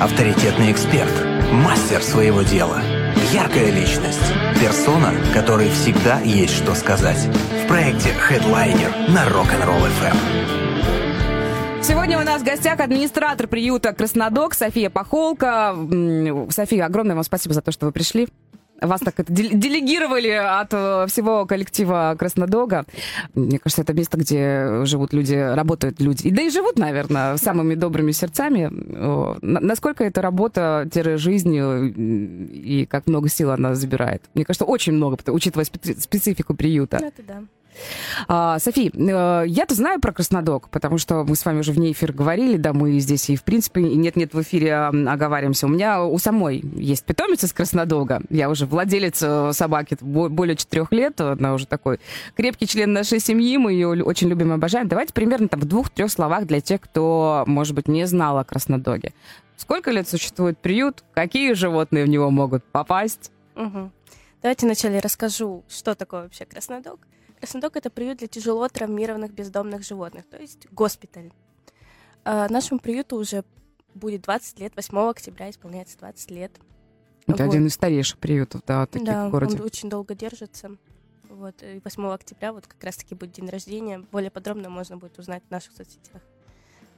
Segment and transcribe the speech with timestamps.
[0.00, 1.12] авторитетный эксперт,
[1.52, 2.80] мастер своего дела,
[3.32, 7.18] яркая личность, персона, которой всегда есть что сказать.
[7.64, 11.82] В проекте Headliner на Rock'n'Roll FM.
[11.82, 15.76] Сегодня у нас в гостях администратор приюта Краснодок София Пахолка.
[16.48, 18.28] София, огромное вам спасибо за то, что вы пришли.
[18.80, 22.84] Вас так это делегировали от э, всего коллектива Краснодога.
[23.34, 26.30] Мне кажется, это место, где живут люди, работают люди.
[26.30, 28.68] Да и живут, наверное, самыми добрыми сердцами.
[29.42, 34.22] Насколько эта работа, жизнь и как много сил она забирает?
[34.34, 36.96] Мне кажется, очень много, учитывая специфику приюта.
[36.96, 37.42] Это да.
[38.28, 42.12] А, Софи, э, я-то знаю про Краснодок, потому что мы с вами уже вне эфир
[42.12, 45.66] говорили, да, мы здесь и, в принципе, нет-нет в эфире оговариваемся.
[45.66, 48.22] У меня у самой есть питомец из Краснодога.
[48.30, 51.20] Я уже владелец э, собаки более четырех лет.
[51.20, 52.00] Она уже такой
[52.36, 53.56] крепкий член нашей семьи.
[53.56, 54.88] Мы ее очень любим и обожаем.
[54.88, 59.12] Давайте примерно там в двух-трех словах для тех, кто, может быть, не знал о Краснодоге.
[59.56, 61.04] Сколько лет существует приют?
[61.12, 63.30] Какие животные в него могут попасть?
[63.56, 63.90] Угу.
[64.42, 66.98] Давайте вначале расскажу, что такое вообще Краснодог.
[67.40, 71.32] Краснодок— это приют для тяжело травмированных бездомных животных, то есть госпиталь.
[72.24, 73.44] А нашему приюту уже
[73.94, 76.52] будет 20 лет, 8 октября исполняется 20 лет.
[77.26, 77.50] Это вот.
[77.50, 79.56] один из старейших приютов, да, таких да, в городе.
[79.56, 80.76] он очень долго держится.
[81.30, 84.00] Вот, и 8 октября вот как раз-таки будет день рождения.
[84.12, 86.20] Более подробно можно будет узнать в наших соцсетях.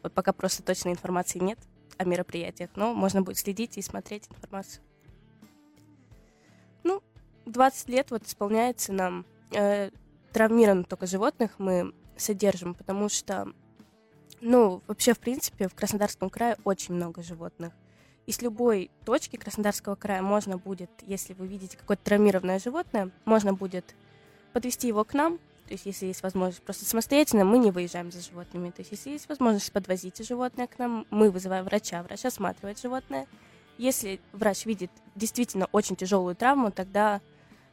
[0.02, 1.58] Вот пока просто точной информации нет
[1.98, 4.82] о мероприятиях, но можно будет следить и смотреть информацию.
[6.82, 7.00] Ну,
[7.46, 9.24] 20 лет вот исполняется нам.
[9.52, 9.90] Э,
[10.32, 13.48] травмированных только животных мы содержим, потому что,
[14.40, 17.72] ну, вообще, в принципе, в Краснодарском крае очень много животных.
[18.26, 23.52] И с любой точки Краснодарского края можно будет, если вы видите какое-то травмированное животное, можно
[23.52, 23.96] будет
[24.52, 25.38] подвести его к нам,
[25.72, 28.70] то есть если есть возможность, просто самостоятельно мы не выезжаем за животными.
[28.70, 33.26] То есть если есть возможность подвозить животное к нам, мы вызываем врача, врач осматривает животное.
[33.78, 37.20] Если врач видит действительно очень тяжелую травму, тогда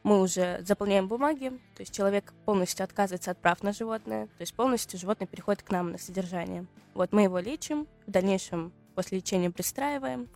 [0.02, 4.54] мы уже заполняем бумаги, то есть человек полностью отказывается от прав на животное, то есть
[4.54, 6.66] полностью животное переходит к нам на содержание.
[6.94, 10.28] Вот мы его лечим, в дальнейшем после лечения пристраиваем,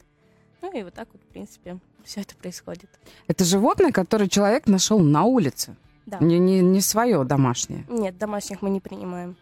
[0.63, 2.89] ну и вот так вот, в принципе, все это происходит.
[3.27, 5.77] Это животное, которое человек нашел на улице?
[6.07, 6.19] Да.
[6.21, 7.85] Не, не, не свое домашнее?
[7.89, 9.37] Нет, домашних мы не принимаем.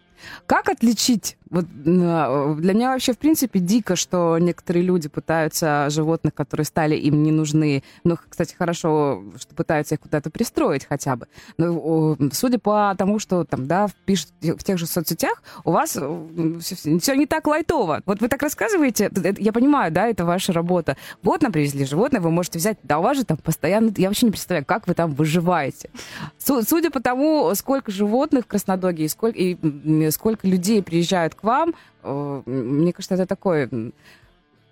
[0.46, 1.36] Как отличить?
[1.52, 7.22] Вот для меня вообще, в принципе, дико, что некоторые люди пытаются животных, которые стали им
[7.22, 11.28] не нужны, ну, кстати, хорошо, что пытаются их куда-то пристроить хотя бы.
[11.58, 17.14] Но судя по тому, что там, да, пишут в тех же соцсетях, у вас все,
[17.14, 18.02] не так лайтово.
[18.06, 20.96] Вот вы так рассказываете, я понимаю, да, это ваша работа.
[21.22, 24.24] Вот нам привезли животное, вы можете взять, да, у вас же там постоянно, я вообще
[24.24, 25.90] не представляю, как вы там выживаете.
[26.38, 31.74] Судя по тому, сколько животных в Краснодоге и сколько, и сколько людей приезжают к вам,
[32.02, 33.92] э, мне кажется, это такой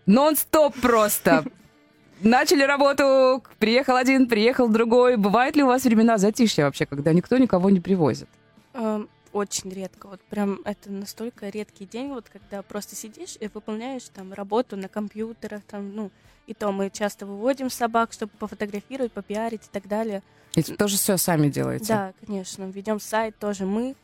[0.06, 1.44] нон-стоп просто.
[2.20, 5.16] Начали работу, приехал один, приехал другой.
[5.16, 8.28] Бывают ли у вас времена затишья вообще, когда никто никого не привозит?
[8.74, 10.06] Эм, очень редко.
[10.08, 14.88] Вот прям это настолько редкий день, вот когда просто сидишь и выполняешь там работу на
[14.88, 16.10] компьютерах, там, ну,
[16.46, 20.22] и то мы часто выводим собак, чтобы пофотографировать, попиарить и так далее.
[20.54, 21.86] И тоже все сами делаете?
[21.86, 22.64] Да, конечно.
[22.64, 23.94] Ведем сайт тоже мы.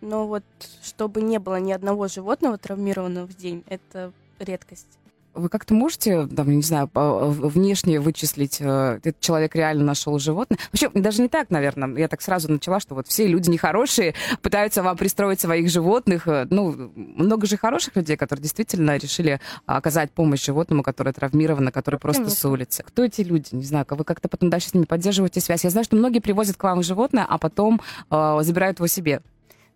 [0.00, 0.44] Но вот
[0.82, 4.98] чтобы не было ни одного животного травмированного в день, это редкость.
[5.36, 10.58] Вы как-то можете, там, не знаю, внешне вычислить, э, этот человек реально нашел животное?
[10.72, 11.94] Вообще, даже не так, наверное.
[11.98, 16.26] Я так сразу начала, что вот все люди нехорошие пытаются вам пристроить своих животных.
[16.26, 21.98] Э, ну, много же хороших людей, которые действительно решили оказать помощь животному, которое травмировано, которое
[21.98, 22.40] просто Конечно.
[22.40, 22.82] с улицы.
[22.86, 23.48] Кто эти люди?
[23.52, 25.64] Не знаю, вы как-то потом дальше с ними поддерживаете связь.
[25.64, 29.20] Я знаю, что многие привозят к вам животное, а потом э, забирают его себе.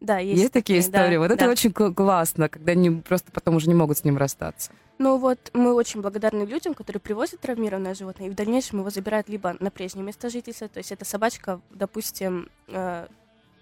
[0.01, 1.15] Да, есть, есть такие истории.
[1.15, 1.35] Да, вот да.
[1.35, 4.73] это очень классно, когда они просто потом уже не могут с ним расстаться.
[4.99, 9.29] Ну вот мы очень благодарны людям, которые привозят травмированное животное, и в дальнейшем его забирают
[9.29, 13.07] либо на прежнее место жительства, то есть эта собачка, допустим, э,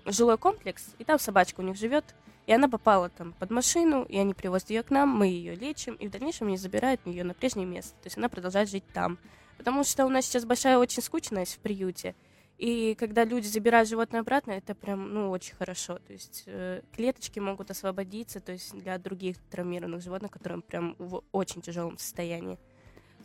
[0.04, 2.04] жилой комплекс, и там собачка у них живет,
[2.47, 5.94] и она попала там под машину, и они привозят ее к нам, мы ее лечим,
[5.94, 9.19] и в дальнейшем они забирают ее на прежнее место, то есть она продолжает жить там.
[9.58, 12.14] Потому что у нас сейчас большая очень скучность в приюте,
[12.58, 15.99] и когда люди забирают животное обратно, это прям, ну, очень хорошо.
[16.06, 21.22] То есть э, клеточки могут освободиться, то есть для других травмированных животных, которые прям в
[21.31, 22.58] очень тяжелом состоянии.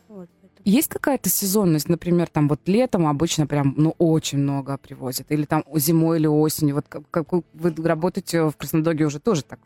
[0.08, 0.30] Вот,
[0.64, 5.64] Есть какая-то сезонность, например, там вот летом обычно прям, ну, очень много привозят, или там
[5.74, 6.76] зимой или осенью.
[6.76, 9.60] Вот как, как вы работаете в Краснодоге уже тоже так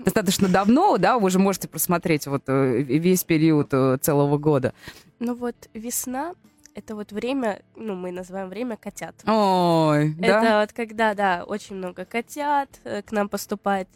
[0.00, 4.74] достаточно давно, да, вы же можете просмотреть вот э, весь период э, целого года.
[5.18, 6.34] Ну вот весна
[6.74, 9.14] это вот время, ну, мы называем время котят.
[9.26, 10.60] Ой, это да?
[10.60, 13.88] вот когда, да, очень много котят э, к нам поступает,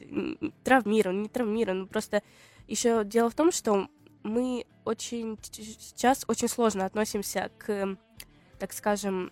[0.65, 2.23] травмирован, не травмирован, просто
[2.69, 3.89] еще дело в том, что
[4.23, 7.97] мы очень сейчас очень сложно относимся к,
[8.59, 9.31] так скажем,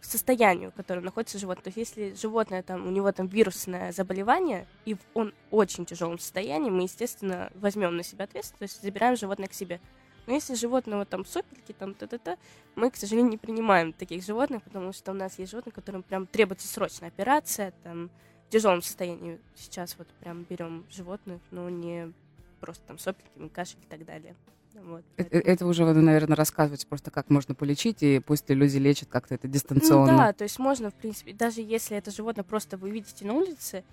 [0.00, 1.64] состоянию, в котором находится животное.
[1.64, 6.18] То есть если животное, там, у него там вирусное заболевание, и он в очень тяжелом
[6.18, 9.80] состоянии, мы, естественно, возьмем на себя ответственность, то есть забираем животное к себе.
[10.26, 12.36] Но если животного там сопельки, там та-та-та,
[12.74, 16.26] мы, к сожалению, не принимаем таких животных, потому что у нас есть животные, которым прям
[16.26, 18.10] требуется срочная операция, там,
[18.46, 19.40] в тяжелом состоянии.
[19.54, 22.12] Сейчас вот прям берем животных, но не
[22.60, 24.34] просто там сопельки, кашель и так далее.
[24.82, 28.76] Вот, э, э, это уже вы, наверное, рассказываете просто, как можно полечить, и пусть люди
[28.76, 30.12] лечат как-то это дистанционно.
[30.12, 33.32] Ну да, то есть можно, в принципе, даже если это животное просто вы видите на
[33.32, 33.84] улице,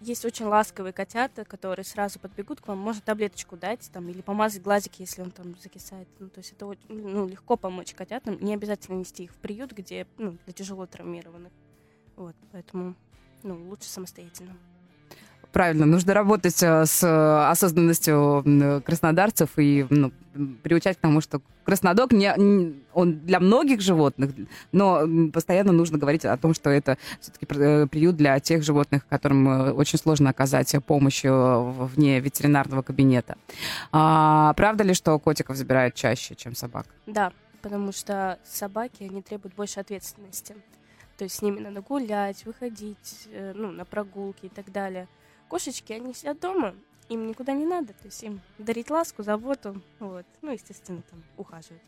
[0.00, 4.62] есть очень ласковые котята, которые сразу подбегут к вам, можно таблеточку дать там, или помазать
[4.62, 6.08] глазик, если он там закисает.
[6.18, 10.06] Ну, то есть это ну, легко помочь котятам, не обязательно нести их в приют, где
[10.16, 11.52] ну, для тяжело травмированных.
[12.16, 12.94] Вот, поэтому
[13.42, 14.56] ну, лучше самостоятельно.
[15.52, 20.12] Правильно, нужно работать э, с э, осознанностью краснодарцев и ну,
[20.62, 22.30] приучать к тому, что краснодок не,
[22.92, 24.32] он для многих животных,
[24.72, 29.74] но постоянно нужно говорить о том, что это все-таки э, приют для тех животных, которым
[29.74, 33.38] очень сложно оказать помощь вне ветеринарного кабинета.
[33.90, 36.86] А, правда ли, что котиков забирают чаще, чем собак?
[37.06, 40.54] Да, потому что собаки, они требуют больше ответственности.
[41.16, 45.08] То есть с ними надо гулять, выходить, ну, на прогулки и так далее.
[45.48, 46.74] Кошечки, они сидят дома,
[47.08, 51.82] им никуда не надо, то есть им дарить ласку, заботу, вот, ну, естественно, там, ухаживать.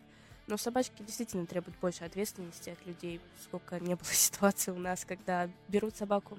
[0.46, 5.48] Но собачки действительно требуют больше ответственности от людей, сколько не было ситуаций у нас, когда
[5.68, 6.38] берут собаку.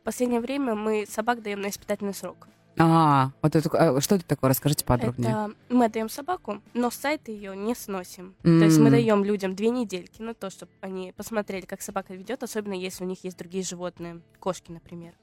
[0.00, 2.48] В последнее время мы собак даем на испытательный срок.
[2.78, 4.50] А, вот это, а, что это такое?
[4.50, 5.30] Расскажите подробнее.
[5.30, 8.34] Это мы даем собаку, но с сайта ее не сносим.
[8.42, 8.58] Mm.
[8.60, 12.42] То есть мы даем людям две недельки на то, чтобы они посмотрели, как собака ведет,
[12.42, 15.14] особенно если у них есть другие животные, кошки, например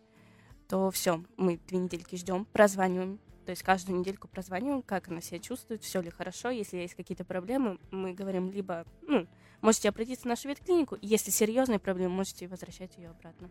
[0.68, 3.20] то все, мы две недельки ждем, прозваниваем.
[3.46, 6.50] То есть каждую недельку прозваниваем, как она себя чувствует, все ли хорошо.
[6.50, 9.26] Если есть какие-то проблемы, мы говорим либо, ну,
[9.62, 10.98] можете обратиться в нашу ветклинику.
[11.02, 13.50] Если серьезные проблемы, можете возвращать ее обратно.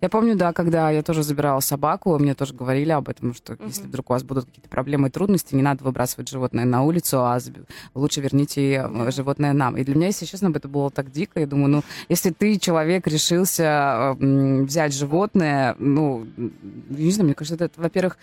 [0.00, 3.64] Я помню, да, когда я тоже забирала собаку, мне тоже говорили об этом, что угу.
[3.66, 7.20] если вдруг у вас будут какие-то проблемы и трудности, не надо выбрасывать животное на улицу,
[7.20, 7.38] а
[7.94, 9.10] лучше верните да.
[9.10, 9.76] животное нам.
[9.76, 11.40] И для меня, если честно, это было так дико.
[11.40, 17.80] Я думаю, ну, если ты, человек, решился взять животное, ну, не знаю, мне кажется, это,
[17.80, 18.18] во-первых,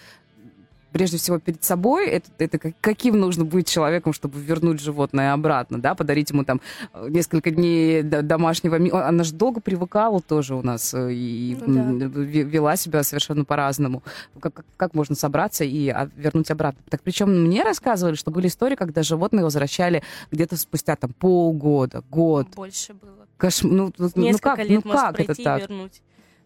[0.96, 5.94] прежде всего перед собой, это, это каким нужно быть человеком, чтобы вернуть животное обратно, да,
[5.94, 6.62] подарить ему там
[6.94, 8.78] э, несколько дней домашнего.
[9.06, 12.06] Она же долго привыкала тоже у нас э, и ну, да.
[12.06, 14.04] вела себя совершенно по-разному.
[14.40, 16.82] Как, как можно собраться и а, вернуть обратно?
[16.90, 20.02] Так причем мне рассказывали, что были истории, когда животные возвращали
[20.32, 22.48] где-то спустя там полгода, год.
[22.56, 23.28] Больше было.
[23.36, 23.64] Кош...
[23.64, 25.60] Ну, ну, Несколько ну как, лет ну, как пройти это так?
[25.60, 26.02] вернуть.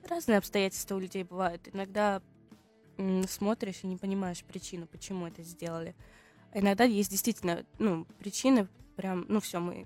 [0.10, 1.62] Разные обстоятельства у людей бывают.
[1.72, 2.19] Иногда
[3.28, 5.96] смотришь и не понимаешь причину, почему это сделали.
[6.54, 9.86] Иногда есть действительно, ну, причины, прям, ну все, мы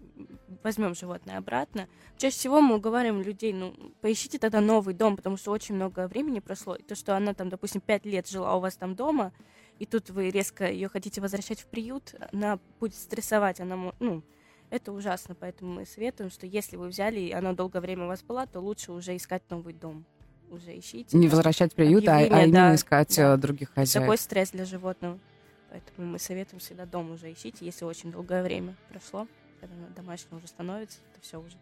[0.63, 1.87] возьмем животное обратно.
[2.17, 6.39] Чаще всего мы уговариваем людей, ну, поищите тогда новый дом, потому что очень много времени
[6.39, 6.75] прошло.
[6.75, 9.33] И то, что она там, допустим, пять лет жила у вас там дома,
[9.77, 14.23] и тут вы резко ее хотите возвращать в приют, она будет стрессовать, она, ну,
[14.69, 18.23] это ужасно, поэтому мы советуем, что если вы взяли, и она долгое время у вас
[18.23, 20.05] была, то лучше уже искать новый дом
[20.49, 21.17] уже ищите.
[21.17, 23.33] Не возвращать приют, а, а именно да, искать да.
[23.33, 24.05] Э, других хозяев.
[24.05, 25.19] Такой стресс для животного.
[25.69, 29.27] Поэтому мы советуем всегда дом уже ищите, если очень долгое время прошло,
[29.59, 31.57] когда домашний уже становится, то все уже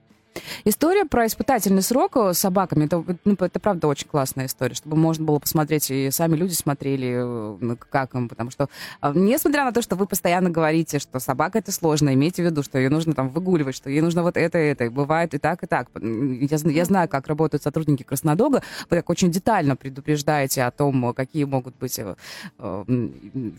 [0.64, 5.26] История про испытательный срок с собаками, это, ну, это правда очень классная история, чтобы можно
[5.26, 7.18] было посмотреть, и сами люди смотрели,
[7.60, 8.70] ну, как им, потому что,
[9.02, 12.64] а, несмотря на то, что вы постоянно говорите, что собака это сложно, имейте в виду,
[12.64, 15.64] что ее нужно там выгуливать, что ей нужно вот это, это, и бывает и так,
[15.64, 15.90] и так.
[15.96, 21.44] Я, я знаю, как работают сотрудники Краснодога, вы так очень детально предупреждаете о том, какие
[21.44, 22.16] могут быть э,
[22.60, 23.10] э,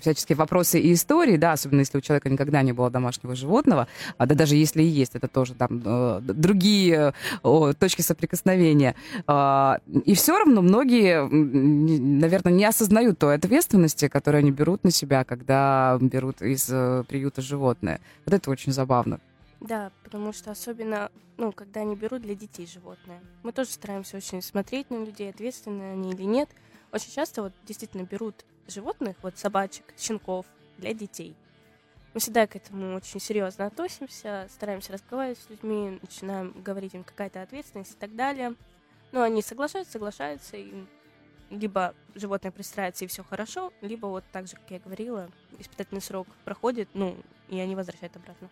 [0.00, 3.88] всяческие вопросы и истории, да, особенно если у человека никогда не было домашнего животного,
[4.18, 8.94] а да даже если и есть, это тоже там э, другие другие о, точки соприкосновения.
[9.26, 15.24] А, и все равно многие, наверное, не осознают той ответственности, которую они берут на себя,
[15.24, 18.00] когда берут из э, приюта животное.
[18.24, 19.18] Вот это очень забавно.
[19.60, 23.20] Да, потому что особенно, ну, когда они берут для детей животное.
[23.42, 26.48] Мы тоже стараемся очень смотреть на людей, ответственны они или нет.
[26.92, 30.46] Очень часто вот действительно берут животных, вот собачек, щенков
[30.78, 31.34] для детей.
[32.14, 37.40] Мы всегда к этому очень серьезно относимся, стараемся разговаривать с людьми, начинаем говорить им какая-то
[37.40, 38.54] ответственность и так далее.
[39.12, 40.84] Но они соглашаются, соглашаются, и
[41.50, 46.26] либо животное пристраивается и все хорошо, либо вот так же, как я говорила, испытательный срок
[46.44, 47.16] проходит, ну,
[47.48, 48.48] и они возвращают обратно.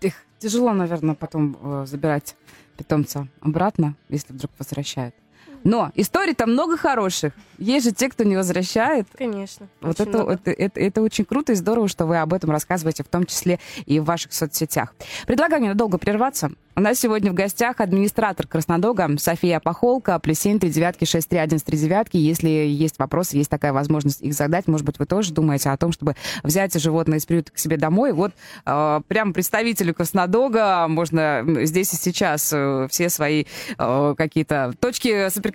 [0.00, 2.34] Эх, тяжело, наверное, потом э, забирать
[2.76, 5.14] питомца обратно, если вдруг возвращают.
[5.64, 7.32] Но историй-то много хороших.
[7.58, 9.06] Есть же те, кто не возвращает.
[9.16, 9.68] Конечно.
[9.80, 13.08] Вот это, это, это, это очень круто и здорово, что вы об этом рассказываете, в
[13.08, 14.94] том числе и в ваших соцсетях.
[15.26, 16.50] Предлагаю ненадолго прерваться.
[16.74, 21.38] У нас сегодня в гостях администратор Краснодога София Пахолка, плюс 7 3 девятки 6 3
[21.38, 22.16] 1 3 девятки.
[22.16, 25.92] Если есть вопросы, есть такая возможность их задать, может быть, вы тоже думаете о том,
[25.92, 28.12] чтобы взять животное из приюта к себе домой.
[28.12, 28.32] Вот
[28.64, 33.44] э, прям представителю Краснодога можно здесь и сейчас э, все свои
[33.78, 35.51] э, какие-то точки соприкосновения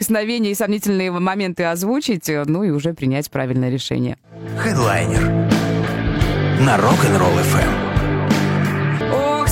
[0.51, 4.17] и сомнительные моменты озвучить, э, ну и уже принять правильное решение.
[4.57, 5.21] Хедлайнер
[6.59, 7.87] на Rock'n'Roll FM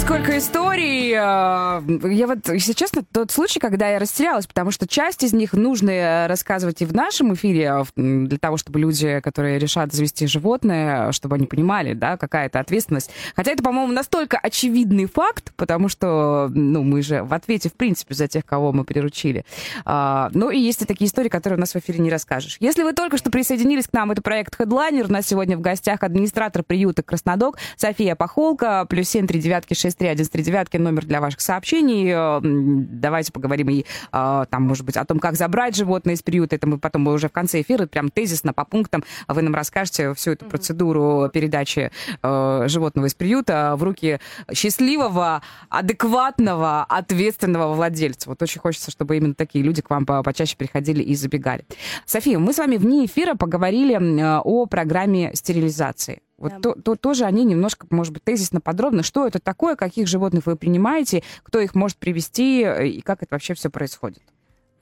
[0.05, 1.04] сколько историй.
[1.15, 6.27] Я вот, если честно, тот случай, когда я растерялась, потому что часть из них нужно
[6.27, 11.35] рассказывать и в нашем эфире, а, для того, чтобы люди, которые решат завести животное, чтобы
[11.35, 13.11] они понимали, да, какая это ответственность.
[13.35, 18.13] Хотя это, по-моему, настолько очевидный факт, потому что, ну, мы же в ответе, в принципе,
[18.13, 19.45] за тех, кого мы приручили.
[19.85, 22.57] А, ну, и есть и такие истории, которые у нас в эфире не расскажешь.
[22.59, 25.07] Если вы только что присоединились к нам, это проект Headliner.
[25.07, 29.97] У нас сегодня в гостях администратор приюта Краснодок София Пахолка, плюс 7 3 девятки 6
[29.99, 32.11] 963 номер для ваших сообщений.
[32.11, 36.55] Э, давайте поговорим и э, там, может быть, о том, как забрать животное из приюта.
[36.55, 40.31] Это мы потом уже в конце эфира прям тезисно по пунктам вы нам расскажете всю
[40.31, 44.19] эту процедуру передачи э, животного из приюта в руки
[44.53, 48.29] счастливого, адекватного, ответственного владельца.
[48.29, 51.65] Вот очень хочется, чтобы именно такие люди к вам почаще приходили и забегали.
[52.05, 53.95] София, мы с вами вне эфира поговорили
[54.43, 56.21] о программе стерилизации.
[56.37, 56.59] Вот да.
[56.59, 60.57] то, то, тоже они немножко, может быть, тезисно подробно, что это такое, каких животных вы
[60.57, 64.21] принимаете, кто их может привести э, и как это вообще все происходит.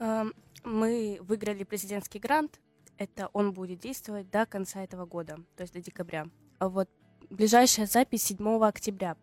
[0.00, 0.34] Эм,
[0.64, 2.60] мы выиграли президентский грант.
[2.98, 6.26] Это он будет действовать до конца этого года, то есть до декабря.
[6.58, 6.88] А вот
[7.30, 9.16] ближайшая запись 7 октября.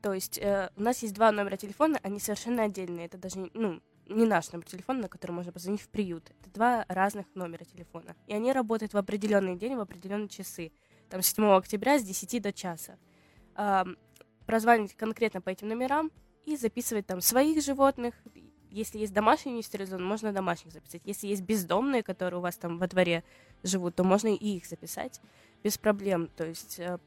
[0.00, 3.06] То есть э, у нас есть два номера телефона, они совершенно отдельные.
[3.06, 6.30] Это даже ну, не наш номер телефона, на который можно позвонить в приют.
[6.40, 8.16] Это два разных номера телефона.
[8.26, 10.72] И они работают в определенный день, в определенные часы
[11.12, 12.96] там, 7 октября с 10 до часа.
[13.54, 13.84] Э,
[14.46, 16.10] прозванивать конкретно по этим номерам
[16.46, 18.14] и записывать там своих животных.
[18.70, 21.02] Если есть домашние нестерилизованные, можно домашних записать.
[21.04, 23.24] Если есть бездомные, которые у вас там во дворе
[23.62, 25.20] живут, то можно и их записать
[25.62, 26.30] без проблем.
[26.34, 26.98] То есть э,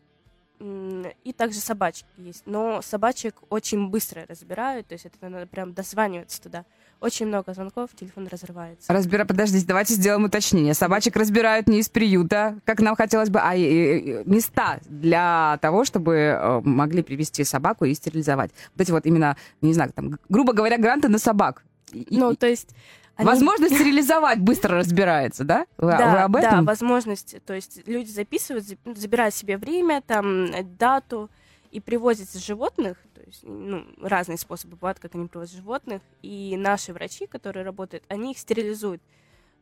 [0.59, 2.43] и также собачки есть.
[2.45, 6.65] Но собачек очень быстро разбирают, то есть это надо прям дозваниваться туда.
[7.01, 8.91] Очень много звонков, телефон разрывается.
[8.91, 9.25] Разбира...
[9.25, 10.73] Подождите, давайте сделаем уточнение.
[10.73, 16.61] Собачек разбирают не из приюта, как нам хотелось бы, а места для того, чтобы э,
[16.63, 18.51] могли привести собаку и стерилизовать.
[18.73, 21.63] Вот эти вот именно, не знаю, там, грубо говоря, гранты на собак.
[21.91, 22.69] Ну, то есть
[23.15, 23.27] они...
[23.27, 25.65] Возможность стерилизовать быстро разбирается, да?
[25.77, 26.65] Вы, да, вы об этом?
[26.65, 27.37] Да, возможность.
[27.45, 30.47] То есть люди записывают, забирают себе время, там,
[30.77, 31.29] дату
[31.71, 32.97] и привозят животных.
[33.25, 36.01] Есть, ну, разные способы бывают, как они привозят животных.
[36.21, 39.01] И наши врачи, которые работают, они их стерилизуют.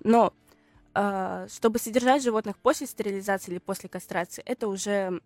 [0.03, 0.33] Но
[0.93, 5.21] э, чтобы содержать животных после стерилизации или после кастрации, это уже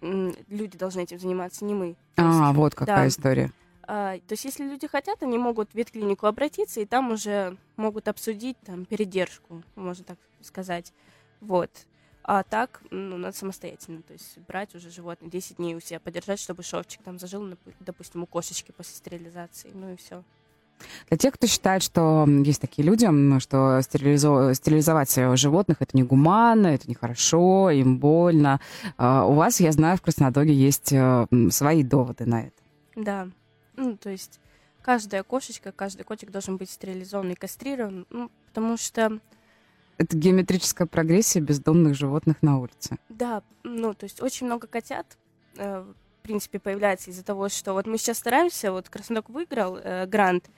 [0.00, 1.96] люди должны этим заниматься, не мы.
[2.16, 3.52] а, есть, вот какая да, история.
[3.82, 8.08] А, то есть, если люди хотят, они могут в ветклинику обратиться, и там уже могут
[8.08, 10.92] обсудить там передержку, можно так сказать.
[11.40, 11.70] Вот.
[12.22, 16.38] А так, ну, надо самостоятельно, то есть брать уже животное 10 дней у себя, подержать,
[16.38, 20.22] чтобы шовчик там зажил, допустим, у кошечки после стерилизации, ну и все.
[21.08, 23.06] Для тех, кто считает, что есть такие люди,
[23.40, 24.54] что стерилизо...
[24.54, 28.60] стерилизовать животных это не гуманно, это нехорошо, им больно.
[28.96, 32.62] А, у вас, я знаю, в Краснодоге есть э, свои доводы на это.
[32.96, 33.28] Да,
[33.76, 34.40] ну, то есть
[34.82, 39.18] каждая кошечка, каждый котик должен быть стерилизован и кастрирован, ну, потому что...
[40.00, 42.96] Это геометрическая прогрессия бездомных животных на улице.
[43.10, 45.18] Да, ну, то есть очень много котят,
[45.56, 50.06] э, в принципе, появляется из-за того, что вот мы сейчас стараемся, вот Краснодок выиграл э,
[50.06, 50.48] грант,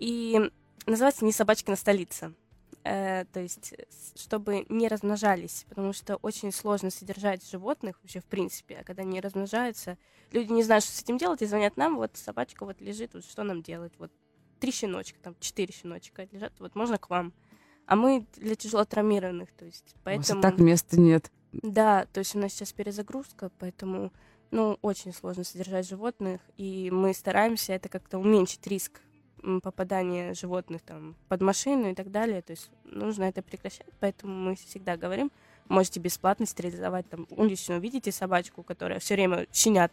[0.00, 0.50] и
[0.86, 2.34] называется «Не собачки на столице».
[2.82, 3.74] Э, то есть,
[4.16, 9.20] чтобы не размножались, потому что очень сложно содержать животных вообще в принципе, а когда они
[9.20, 9.98] размножаются,
[10.32, 13.24] люди не знают, что с этим делать, и звонят нам, вот собачка вот лежит, вот
[13.24, 14.10] что нам делать, вот
[14.58, 17.32] три щеночка, там четыре щеночка лежат, вот можно к вам.
[17.90, 20.38] А мы для тяжело травмированных, то есть поэтому...
[20.38, 21.28] У вас так места нет.
[21.50, 24.12] Да, то есть у нас сейчас перезагрузка, поэтому,
[24.52, 29.00] ну, очень сложно содержать животных, и мы стараемся это как-то уменьшить риск
[29.60, 32.42] попадания животных там под машину и так далее.
[32.42, 35.32] То есть нужно это прекращать, поэтому мы всегда говорим,
[35.68, 39.90] можете бесплатно стерилизовать там уличную, видите собачку, которая все время щенят.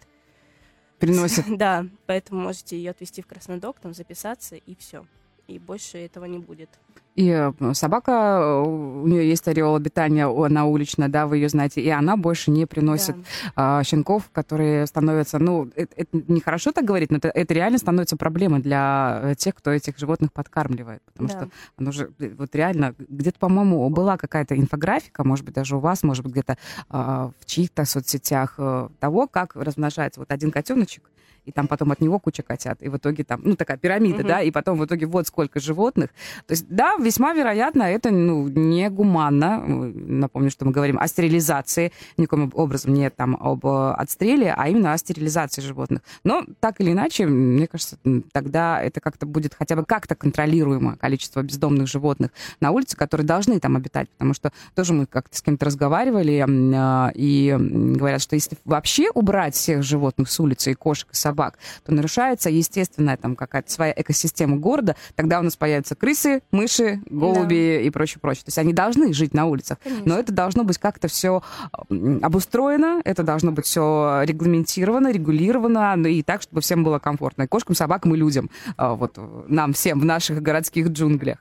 [1.00, 1.46] Приносит.
[1.58, 5.08] Да, поэтому можете ее отвезти в Краснодок, там записаться и все.
[5.48, 6.70] И больше этого не будет.
[7.18, 11.82] И э, собака, э, у нее есть ореол обитания, она уличная, да, вы ее знаете,
[11.82, 13.16] и она больше не приносит
[13.56, 13.84] да.
[13.84, 18.62] щенков, которые становятся, ну, это, это нехорошо так говорить, но это, это реально становится проблемой
[18.62, 21.02] для тех, кто этих животных подкармливает.
[21.12, 21.34] Потому да.
[21.34, 26.04] что оно же, вот реально, где-то, по-моему, была какая-то инфографика, может быть, даже у вас,
[26.04, 26.58] может быть, где-то
[26.92, 26.96] э,
[27.40, 31.10] в чьих-то соцсетях э, того, как размножается вот один котеночек,
[31.48, 34.28] и там потом от него куча котят, и в итоге там, ну, такая пирамида, угу.
[34.28, 36.10] да, и потом в итоге вот сколько животных.
[36.46, 39.64] То есть, да, весьма вероятно, это, ну, не гуманно.
[39.66, 44.92] Напомню, что мы говорим о стерилизации, никаким образом не там об э, отстреле, а именно
[44.92, 46.02] о стерилизации животных.
[46.26, 47.98] Но так или иначе, мне кажется,
[48.34, 53.60] тогда это как-то будет хотя бы как-то контролируемое количество бездомных животных на улице, которые должны
[53.62, 58.58] там обитать, потому что тоже мы как-то с кем-то разговаривали, а, и говорят, что если
[58.66, 63.36] вообще убрать всех животных с улицы, и кошек, и собак, собак, то нарушается естественная там
[63.36, 67.88] какая-то своя экосистема города, тогда у нас появятся крысы, мыши, голуби да.
[67.88, 68.44] и прочее, прочее.
[68.44, 70.06] То есть они должны жить на улицах, Конечно.
[70.06, 71.44] но это должно быть как-то все
[72.22, 77.44] обустроено, это должно быть все регламентировано, регулировано, ну и так, чтобы всем было комфортно.
[77.44, 79.18] И кошкам, собакам и людям, а, вот
[79.48, 81.38] нам всем в наших городских джунглях.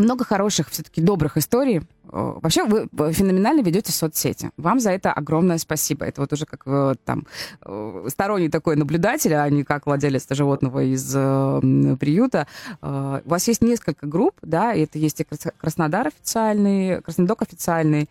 [0.00, 1.78] А, много хороших, все-таки добрых историй.
[1.78, 4.50] Э, вообще вы феноменально ведете соцсети.
[4.56, 6.04] Вам за это огромное спасибо.
[6.06, 7.26] Это вот уже как э, там
[7.62, 12.46] э, сторонний такой наблюдатель, а не как владелец животного из приюта.
[12.82, 15.26] У вас есть несколько групп, да, это есть и
[15.58, 18.08] Краснодар официальный, Краснодок официальный.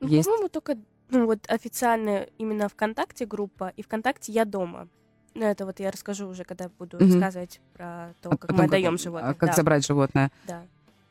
[0.00, 0.26] Ну, есть...
[0.26, 0.76] По-моему, только
[1.10, 4.88] ну, вот официальная именно ВКонтакте группа, и ВКонтакте «Я дома».
[5.34, 7.12] Ну, это вот я расскажу уже, когда буду mm-hmm.
[7.12, 9.36] рассказывать про то, а как а мы отдаем животных.
[9.38, 9.56] Как да.
[9.56, 10.30] забрать животное.
[10.46, 10.64] Да.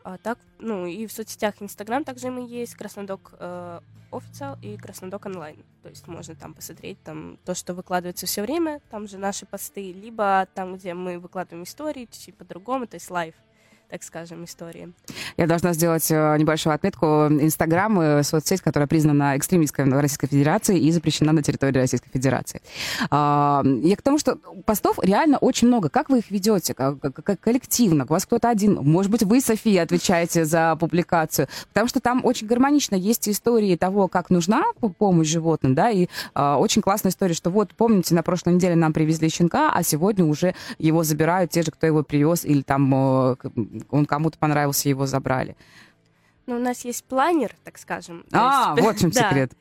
[0.04, 3.80] А так, ну и в соцсетях Инстаграм также мы есть, Краснодог э,
[4.12, 5.64] official и Краснодог онлайн.
[5.84, 9.92] То есть можно там посмотреть там то, что выкладывается все время, там же наши посты,
[9.92, 13.36] либо там, где мы выкладываем истории, чуть-чуть по-другому, то есть live
[13.92, 14.94] так скажем, истории.
[15.36, 17.28] Я должна сделать э, небольшую отметку.
[17.28, 22.62] Инстаграм э,— соцсеть, которая признана экстремистской в Российской Федерации и запрещена на территории Российской Федерации.
[23.10, 25.90] А, я к тому, что постов реально очень много.
[25.90, 26.74] Как вы их ведете?
[26.74, 27.00] Как,
[27.42, 28.06] коллективно?
[28.06, 28.76] У вас кто-то один?
[28.76, 31.50] Может быть, вы, София, отвечаете за публикацию?
[31.68, 34.64] Потому что там очень гармонично есть истории того, как нужна
[34.98, 38.94] помощь животным, да, и а, очень классная история, что вот, помните, на прошлой неделе нам
[38.94, 43.36] привезли щенка, а сегодня уже его забирают те же, кто его привез, или там э,
[43.90, 45.56] он кому-то понравился, его забрали.
[46.46, 48.26] Ну, у нас есть планер, так скажем.
[48.32, 49.54] А, есть, вот в чем секрет.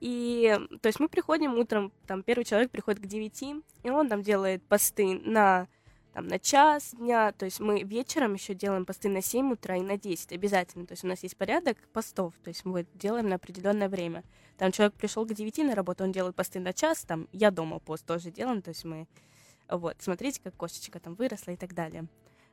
[0.00, 3.44] И, то есть мы приходим утром, там, первый человек приходит к 9,
[3.82, 5.68] и он там делает посты на,
[6.12, 9.80] там, на час дня, то есть мы вечером еще делаем посты на 7 утра и
[9.80, 13.36] на 10 обязательно, то есть у нас есть порядок постов, то есть мы делаем на
[13.36, 14.22] определенное время.
[14.58, 17.78] Там человек пришел к 9 на работу, он делает посты на час, там, я дома
[17.78, 19.06] пост тоже делаем, то есть мы,
[19.68, 22.06] вот, смотрите, как кошечка там выросла и так далее.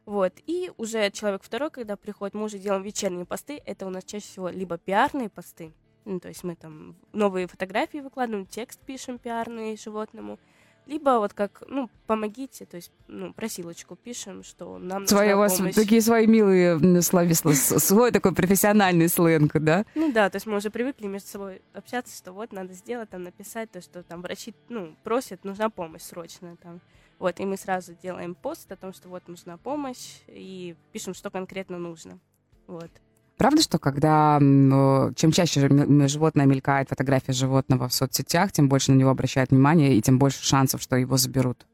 [0.05, 0.33] Вот.
[0.45, 3.61] И уже человек второй, когда приходит, мы уже делаем вечерние посты.
[3.65, 5.73] Это у нас чаще всего либо пиарные посты,
[6.05, 10.37] ну, то есть мы там новые фотографии выкладываем, текст пишем пиарный животному,
[10.85, 15.57] либо вот как, ну, помогите, то есть, ну, просилочку пишем, что нам свои у вас
[15.57, 15.75] помощь.
[15.75, 19.85] такие свои милые словесла, свой такой профессиональный сленг, да?
[19.95, 23.23] Ну да, то есть мы уже привыкли между собой общаться, что вот надо сделать, там,
[23.23, 26.81] написать, то, что там врачи, ну, просят, нужна помощь срочно, там,
[27.19, 31.29] вот, и мы сразу делаем пост о том, что вот нужна помощь, и пишем, что
[31.29, 32.19] конкретно нужно.
[32.67, 32.91] Вот.
[33.37, 35.67] Правда, что когда чем чаще
[36.07, 40.43] животное мелькает, фотография животного в соцсетях, тем больше на него обращают внимание, и тем больше
[40.43, 41.65] шансов, что его заберут?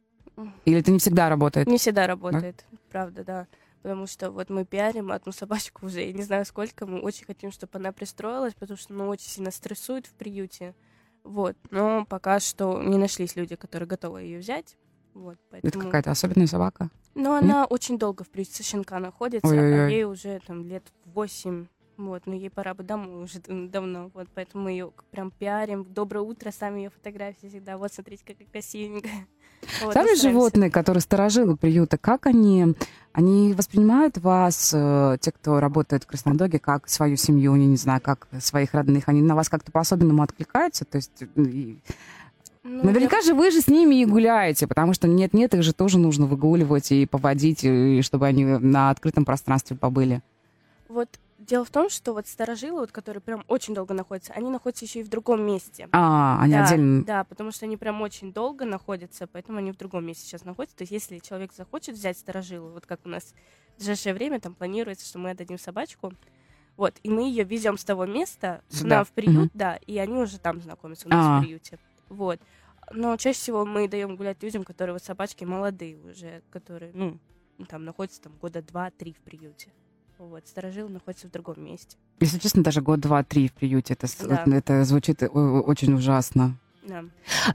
[0.65, 1.67] Или это не всегда работает?
[1.67, 2.77] Не всегда работает, да?
[2.89, 3.47] правда, да.
[3.81, 7.51] Потому что вот мы пиарим одну собачку уже, я не знаю сколько, мы очень хотим,
[7.51, 10.75] чтобы она пристроилась, потому что ну, очень сильно стрессует в приюте.
[11.23, 14.77] Вот, но пока что не нашлись люди, которые готовы ее взять.
[15.13, 15.69] Вот, поэтому...
[15.69, 16.89] Это какая-то особенная собака?
[17.15, 19.87] Ну, она очень долго в приюте щенка находится, Ой-ой-ой.
[19.87, 21.65] а ей уже там лет восемь.
[21.97, 24.09] Вот, но ей пора бы домой уже давно.
[24.13, 25.83] Вот, поэтому мы ее прям пиарим.
[25.83, 27.77] Доброе утро, сами ее фотографии всегда.
[27.77, 29.27] Вот, смотрите, какая красивенькая.
[29.83, 32.75] Вот, Сами животные, которые сторожилы приюта, как они,
[33.11, 37.99] они воспринимают вас, э, те, кто работает в Краснодоге, как свою семью, не, не знаю,
[37.99, 40.85] как своих родных, они на вас как-то по-особенному откликаются?
[40.85, 41.23] То есть
[42.69, 43.23] ну, Наверняка я...
[43.23, 46.91] же вы же с ними и гуляете, потому что нет-нет, их же тоже нужно выгуливать
[46.91, 50.21] и поводить, и чтобы они на открытом пространстве побыли.
[50.87, 54.85] Вот дело в том, что вот старожилы, вот, которые прям очень долго находятся, они находятся
[54.85, 55.89] еще и в другом месте.
[55.91, 57.03] А, они да, отдельно.
[57.03, 60.77] Да, потому что они прям очень долго находятся, поэтому они в другом месте сейчас находятся.
[60.77, 63.33] То есть, если человек захочет взять старожилу, вот как у нас
[63.75, 66.13] в ближайшее время там планируется, что мы отдадим собачку,
[66.77, 69.03] вот, и мы ее везем с того места Сюда.
[69.03, 69.51] в приют, угу.
[69.53, 71.39] да, и они уже там знакомятся у нас А-а-а.
[71.39, 71.79] в приюте.
[72.09, 72.39] Вот.
[72.91, 77.19] Но чаще всего мы даем гулять людям, которые вот собачки молодые уже, которые, ну,
[77.67, 79.69] там находится там года два-три в приюте.
[80.17, 81.97] Вот, старожилы находятся в другом месте.
[82.19, 84.43] Если честно, даже год, два, три в приюте, это, Да.
[84.57, 86.57] это звучит э, очень ужасно.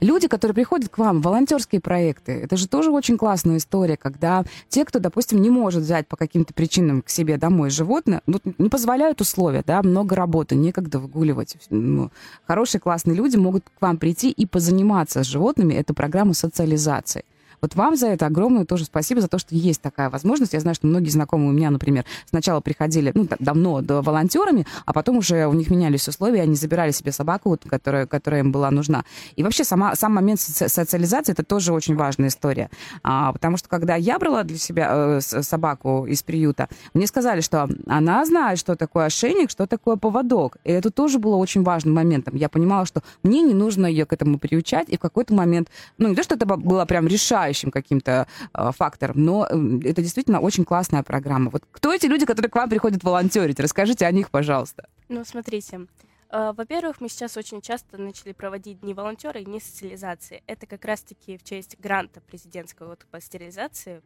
[0.01, 4.85] Люди, которые приходят к вам, волонтерские проекты, это же тоже очень классная история, когда те,
[4.85, 9.21] кто, допустим, не может взять по каким-то причинам к себе домой животное, ну, не позволяют
[9.21, 11.57] условия, да, много работы, некогда выгуливать.
[11.69, 12.11] Ну,
[12.45, 15.73] хорошие, классные люди могут к вам прийти и позаниматься с животными.
[15.73, 17.23] Это программа социализации.
[17.65, 20.53] Вот вам за это огромное тоже спасибо, за то, что есть такая возможность.
[20.53, 24.93] Я знаю, что многие знакомые у меня, например, сначала приходили, ну, давно, да, волонтерами, а
[24.93, 28.69] потом уже у них менялись условия, они забирали себе собаку, вот, которая, которая им была
[28.69, 29.03] нужна.
[29.35, 32.69] И вообще сама, сам момент соци- социализации это тоже очень важная история.
[33.01, 37.67] А, потому что когда я брала для себя э, собаку из приюта, мне сказали, что
[37.87, 40.57] она знает, что такое ошейник, что такое поводок.
[40.65, 42.35] И это тоже было очень важным моментом.
[42.35, 46.09] Я понимала, что мне не нужно ее к этому приучать, и в какой-то момент, ну,
[46.09, 47.07] не то, что это б- было прям
[47.55, 51.49] решающим каким-то э, фактором, но э, это действительно очень классная программа.
[51.49, 53.59] Вот кто эти люди, которые к вам приходят волонтерить?
[53.59, 54.87] Расскажите о них, пожалуйста.
[55.09, 55.87] Ну, смотрите.
[56.31, 60.43] э, Во-первых, мы сейчас очень часто начали проводить дни волонтера и дни социализации.
[60.47, 64.01] Это как раз-таки в честь гранта президентского вот по стерилизации.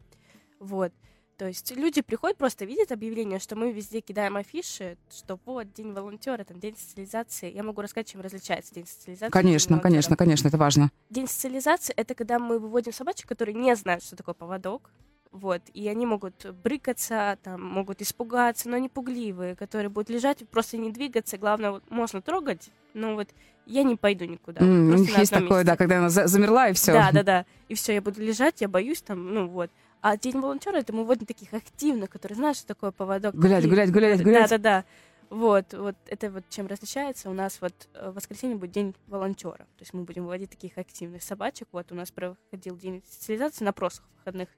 [0.60, 0.94] Вот.
[1.40, 5.94] То есть люди приходят, просто видят объявление, что мы везде кидаем афиши, что вот день
[5.94, 7.50] волонтера, там день социализации.
[7.50, 9.32] Я могу рассказать, чем различается день социализации.
[9.32, 10.92] Конечно, конечно, конечно, это важно.
[11.10, 14.92] День социализации— это когда мы выводим собачек, которые не знают, что такое поводок,
[15.32, 20.76] вот, и они могут брыкаться, там, могут испугаться, но они пугливые, которые будут лежать, просто
[20.76, 23.30] не двигаться, главное, вот, можно трогать, но вот
[23.66, 24.60] я не пойду никуда.
[24.60, 25.78] М, у них есть такое, да, месте.
[25.78, 26.92] когда она за- замерла и все.
[26.92, 29.72] Да, да, да, и все, я буду лежать, я боюсь там, ну вот.
[30.02, 33.36] А день волонтера это мы вводим таких активных, которые знают, что такое поводок.
[33.36, 34.50] Гулять, гулять, гулять, гулять.
[34.50, 34.86] Да, да, да.
[35.30, 37.30] Вот, вот это вот чем различается.
[37.30, 39.58] У нас вот э, в воскресенье будет день волонтера.
[39.58, 41.68] То есть мы будем выводить таких активных собачек.
[41.72, 44.50] Вот у нас проходил день социализации на прошлых выходных.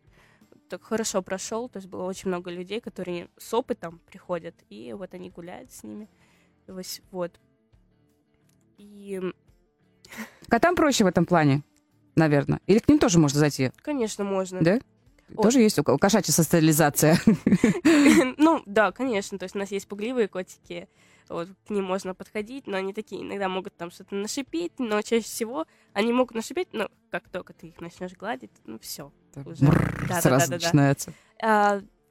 [0.69, 5.13] Так хорошо прошел, то есть было очень много людей, которые с опытом приходят, и вот
[5.13, 6.07] они гуляют с ними.
[7.11, 7.37] Вот.
[8.77, 9.21] И,
[10.47, 11.63] Котам проще в этом плане,
[12.15, 12.61] наверное.
[12.67, 14.61] Или к ним тоже можно зайти, конечно, можно.
[14.61, 14.79] да?
[15.35, 15.43] Ой.
[15.43, 17.17] Тоже есть у ко- кошачья социализация.
[18.37, 19.37] Ну, да, конечно.
[19.37, 20.87] То есть у нас есть пугливые котики,
[21.29, 25.23] вот, к ним можно подходить, но они такие иногда могут там что-то нашипеть, но чаще
[25.25, 29.11] всего они могут нашипеть, но как только ты их начнешь гладить, ну все.
[29.35, 29.65] Уже.
[29.65, 30.21] Бррр, Да-да-да-да-да.
[30.21, 31.13] Сразу начинается.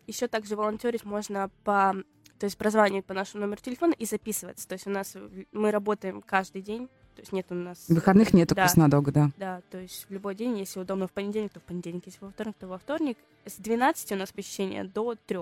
[0.07, 1.95] еще также волонтерить можно по,
[2.39, 4.67] то есть прозванивать по нашему номеру телефона и записываться.
[4.67, 5.15] То есть у нас
[5.53, 6.89] мы работаем каждый день,
[7.21, 7.85] то есть нет у нас...
[7.89, 8.63] Выходных нету Да.
[8.63, 9.31] Краснодога, да.
[9.37, 12.31] Да, то есть в любой день, если удобно в понедельник, то в понедельник, если во
[12.31, 13.19] вторник, то во вторник.
[13.45, 15.39] С 12 у нас посещение до 3.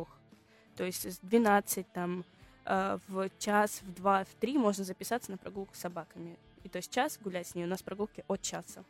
[0.76, 2.24] То есть с 12 там
[2.64, 6.36] э, в час, в 2, в 3 можно записаться на прогулку с собаками.
[6.64, 8.82] И то есть час гулять с ней, у нас прогулки от часа.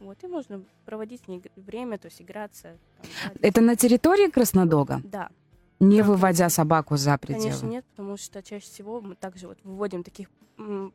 [0.00, 2.76] Вот, и можно проводить с ней время, то есть играться.
[3.00, 3.32] там.
[3.42, 5.30] Это на территории Краснодога, Да,
[5.78, 6.04] не Да.
[6.08, 7.70] выводя собаку за конечно, пределы.
[7.70, 10.28] нет, потому что чаще всего мы также вот выводим таких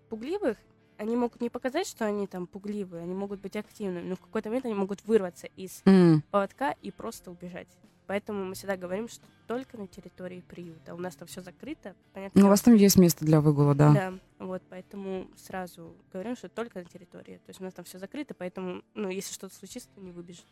[0.09, 0.57] пугливых,
[0.99, 4.49] они могут не показать, что они там пугливые, они могут быть активными, но в какой-то
[4.49, 7.69] момент они могут вырваться из М, поводка и просто убежать.
[8.05, 10.95] Поэтому мы всегда говорим, что только на территории приюта.
[10.95, 12.41] У нас там все закрыто, понятно.
[12.41, 13.93] Ну, у вас там есть место для выгула, да.
[13.93, 14.13] Да,
[14.45, 17.37] вот, поэтому сразу говорим, что только на территории.
[17.45, 20.45] То есть у нас там все закрыто, поэтому, ну, если что-то случится, то не выбежит.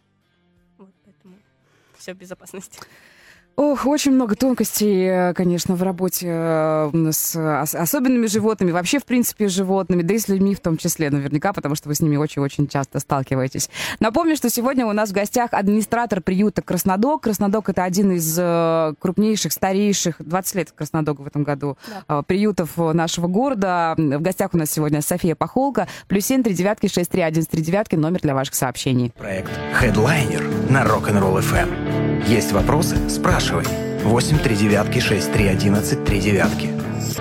[0.77, 1.35] Вот, поэтому
[1.97, 2.79] все в безопасности.
[3.59, 9.03] Ох, очень много тонкостей, э, конечно, в работе э, с ос- особенными животными, вообще, в
[9.05, 11.99] принципе, с животными, да и с людьми в том числе, наверняка, потому что вы с
[11.99, 13.71] ними очень-очень часто сталкиваетесь.
[13.99, 17.23] Напомню, что сегодня у нас в гостях администратор приюта Краснодок.
[17.23, 22.21] Краснодок— это один из э, крупнейших, старейших, 20 лет Краснодога в этом году, Да.
[22.21, 23.95] приютов нашего города.
[23.97, 25.87] В гостях у нас сегодня София Пахолка.
[26.07, 29.11] Плюс семь три девятки шесть три один три девятки, номер для ваших сообщений.
[29.17, 29.49] Проект
[29.81, 32.06] Headliner на Rock'n'Roll FM.
[32.25, 33.09] Есть вопросы?
[33.09, 33.65] Спрашивай.
[34.03, 36.67] 8 3 девятки 6 3 11 3 девятки.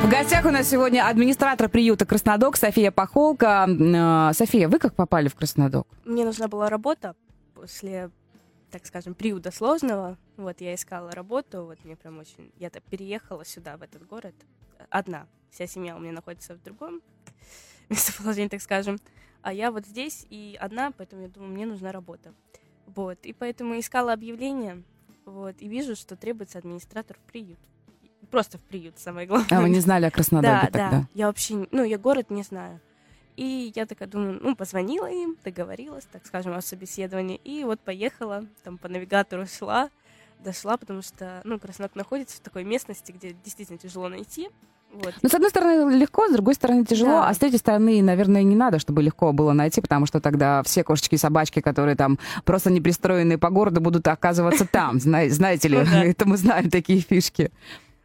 [0.00, 3.66] В гостях у нас сегодня администратор приюта Краснодок София Пахолка.
[3.68, 5.86] Э, София, вы как попали в Краснодок?
[6.04, 7.14] Мне нужна была работа
[7.54, 8.10] после,
[8.70, 10.16] так скажем, приюта сложного.
[10.36, 12.50] Вот, я искала работу, вот мне прям очень...
[12.58, 14.34] Я так переехала сюда, в этот город,
[14.90, 15.26] одна.
[15.50, 17.00] Вся семья у меня находится в другом
[17.88, 18.98] местоположении, так скажем.
[19.42, 22.32] А я вот здесь и одна, поэтому я думаю, мне нужна работа.
[22.86, 24.82] Вот, и поэтому искала объявление,
[25.24, 27.58] вот, и вижу, что требуется администратор в приют.
[28.30, 29.58] Просто в приют, самое главное.
[29.58, 30.90] А вы не знали о Краснодоге Да, тогда?
[30.90, 31.08] да.
[31.14, 32.80] Я вообще, ну, я город не знаю.
[33.36, 37.40] И я такая думаю, ну, позвонила им, договорилась, так скажем, о собеседовании.
[37.44, 39.90] И вот поехала, там по навигатору шла,
[40.40, 44.48] дошла, потому что, ну, Краснок находится в такой местности, где действительно тяжело найти.
[45.02, 45.14] Вот.
[45.22, 47.28] Ну, с одной стороны, легко, с другой стороны, тяжело, Да.
[47.28, 50.82] а с третьей стороны, наверное, не надо, чтобы легко было найти, потому что тогда все
[50.84, 54.98] кошечки и собачки, которые там просто не пристроены по городу, будут оказываться там.
[55.00, 57.50] Зна- Знаете ли, Ну это мы знаем такие фишки.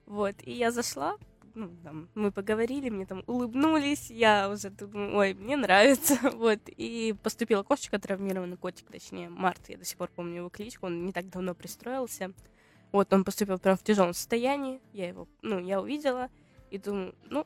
[0.05, 1.15] Вот, и я зашла,
[1.55, 7.15] ну, там, мы поговорили, мне там улыбнулись, я уже думаю, ой, мне нравится, вот, и
[7.23, 11.13] поступила кошечка, травмированный котик, точнее, Март, я до сих пор помню его кличку, он не
[11.13, 12.31] так давно пристроился,
[12.91, 16.27] вот, он поступил прям в тяжелом состоянии, я его, ну, я увидела,
[16.71, 17.45] и думаю, ну,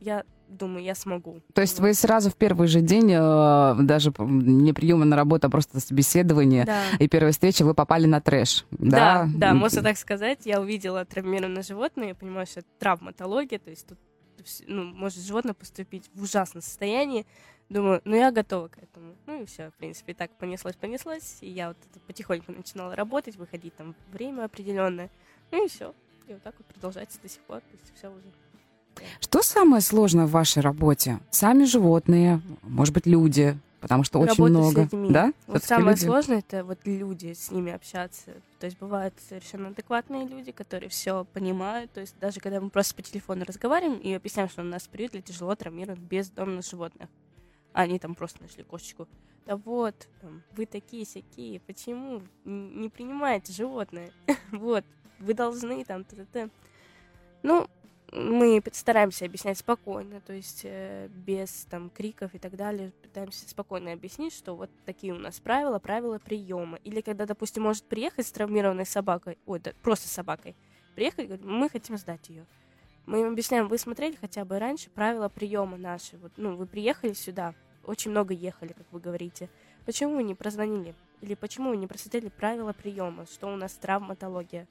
[0.00, 1.40] я думаю, я смогу.
[1.52, 5.50] То есть вы сразу в первый же день, э, даже не приема на работу, а
[5.50, 6.82] просто собеседование Да.
[6.98, 8.64] и первая встреча, вы попали на трэш.
[8.70, 10.40] Да, Да, да, можно так сказать.
[10.44, 13.98] Я увидела травмированное животное, я понимаю, что это травматология, то есть тут
[14.66, 17.26] ну, может животное поступить в ужасном состоянии.
[17.68, 19.14] Думаю, ну я готова к этому.
[19.26, 21.38] Ну и все, в принципе, так понеслось, понеслось.
[21.42, 21.76] И я вот
[22.06, 25.10] потихоньку начинала работать, выходить там время определенное.
[25.50, 25.92] Ну и все.
[26.28, 27.58] И вот так вот продолжается до сих пор.
[27.60, 28.24] То есть все уже.
[29.20, 31.18] Что самое сложное в вашей работе?
[31.30, 34.82] Сами животные, может быть, люди, потому что очень Работа с много.
[34.82, 35.10] людьми.
[35.10, 35.32] Да?
[35.46, 36.04] Вот самое люди?
[36.04, 38.32] сложное это вот люди с ними общаться.
[38.58, 41.92] То есть бывают совершенно адекватные люди, которые все понимают.
[41.92, 45.12] То есть даже когда мы просто по телефону разговариваем и объясняем, что у нас приют
[45.12, 47.08] для тяжело травмированных бездомных животных.
[47.72, 49.06] А они там просто нашли кошечку.
[49.46, 54.10] Да вот, там, вы такие сякие, почему не принимаете животное?
[54.52, 54.84] вот,
[55.20, 56.50] вы должны там т-т-т.
[57.42, 57.66] Ну,
[58.12, 63.92] мы стараемся объяснять спокойно, то есть э, без там криков и так далее, пытаемся спокойно
[63.92, 66.78] объяснить, что вот такие у нас правила, правила приема.
[66.84, 70.56] Или когда, допустим, может приехать с травмированной собакой, ой, да, просто собакой,
[70.94, 72.46] приехать, говорит, мы хотим сдать ее.
[73.04, 76.16] Мы им объясняем, вы смотрели хотя бы раньше правила приема наши.
[76.18, 79.50] Вот, ну, вы приехали сюда, очень много ехали, как вы говорите.
[79.84, 80.94] Почему вы не прозвонили?
[81.20, 84.66] Или почему вы не просмотрели правила приема, что у нас травматология?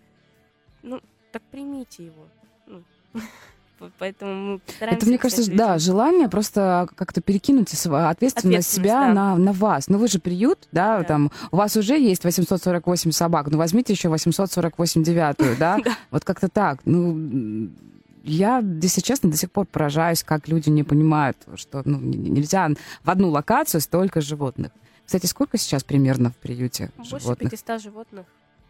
[0.81, 2.27] Ну, так примите его.
[2.67, 2.83] Ну,
[3.99, 4.61] Поэтому мы.
[4.79, 5.79] Это, мне кажется, да, людям.
[5.79, 9.13] желание просто как-то перекинуть ответственность Ответственность, себя да.
[9.13, 9.87] на, на вас.
[9.87, 11.03] Ну вы же приют, да, Да.
[11.03, 15.77] там, у вас уже есть 848 собак, ну возьмите еще 848 девятую, да?
[16.09, 16.79] Вот как-то так.
[16.85, 17.69] Ну,
[18.23, 22.69] я, если честно, до сих пор поражаюсь, как люди не понимают, что ну, нельзя
[23.03, 24.71] в одну локацию столько животных.
[25.05, 27.51] Кстати, сколько сейчас примерно в приюте Больше животных?
[27.51, 28.25] 500 животных.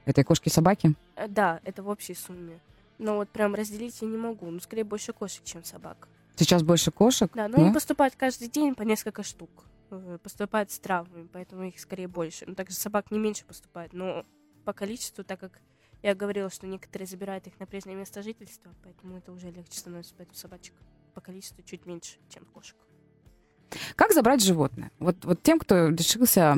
[0.05, 0.93] Это кошки и собаки?
[1.15, 2.59] Э, Да, это в общей сумме.
[2.97, 4.49] Но вот прям разделить я не могу.
[4.49, 6.07] Ну, скорее, больше кошек, чем собак.
[6.35, 7.31] Сейчас больше кошек?
[7.33, 9.49] Да, но они поступают каждый день по несколько штук.
[9.89, 12.45] Э, Поступают с травмами, поэтому их скорее больше.
[12.47, 14.25] Ну, также собак не меньше поступает, но
[14.65, 15.61] по количеству, так как
[16.03, 20.13] я говорила, что некоторые забирают их на прежнее место жительства, поэтому это уже легче становится,
[20.15, 20.73] поэтому собачек
[21.13, 22.75] по количеству чуть меньше, чем кошек.
[23.95, 24.91] Как забрать животное?
[24.99, 26.57] Вот, вот тем, кто решился,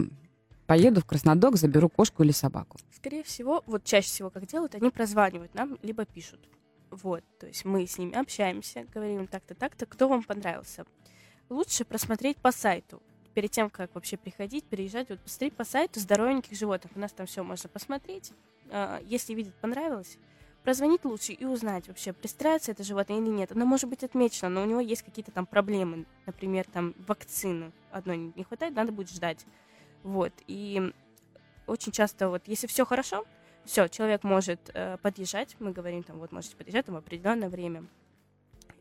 [0.70, 2.78] поеду в Краснодок, заберу кошку или собаку.
[2.92, 6.48] Скорее всего, вот чаще всего как делают, они прозванивают нам, либо пишут.
[6.92, 10.86] Вот, то есть мы с ними общаемся, говорим так-то, так-то, кто вам понравился.
[11.50, 13.02] Лучше просмотреть по сайту.
[13.34, 16.92] Перед тем, как вообще приходить, переезжать, вот посмотреть по сайту здоровеньких животных.
[16.96, 18.32] У нас там все можно посмотреть.
[18.70, 20.20] А, Если видит, понравилось,
[20.64, 23.52] прозвонить лучше и узнать вообще, пристраивается это животное или нет.
[23.54, 26.06] Оно может быть отмечено, но у него есть какие-то там проблемы.
[26.28, 29.48] Например, там вакцины одной не хватает, надо будет ждать.
[30.04, 30.94] Вот, и
[31.68, 33.26] очень часто вот, если все хорошо,
[33.66, 37.86] все, человек может э, подъезжать, мы говорим там, вот можете подъезжать там в определенное время.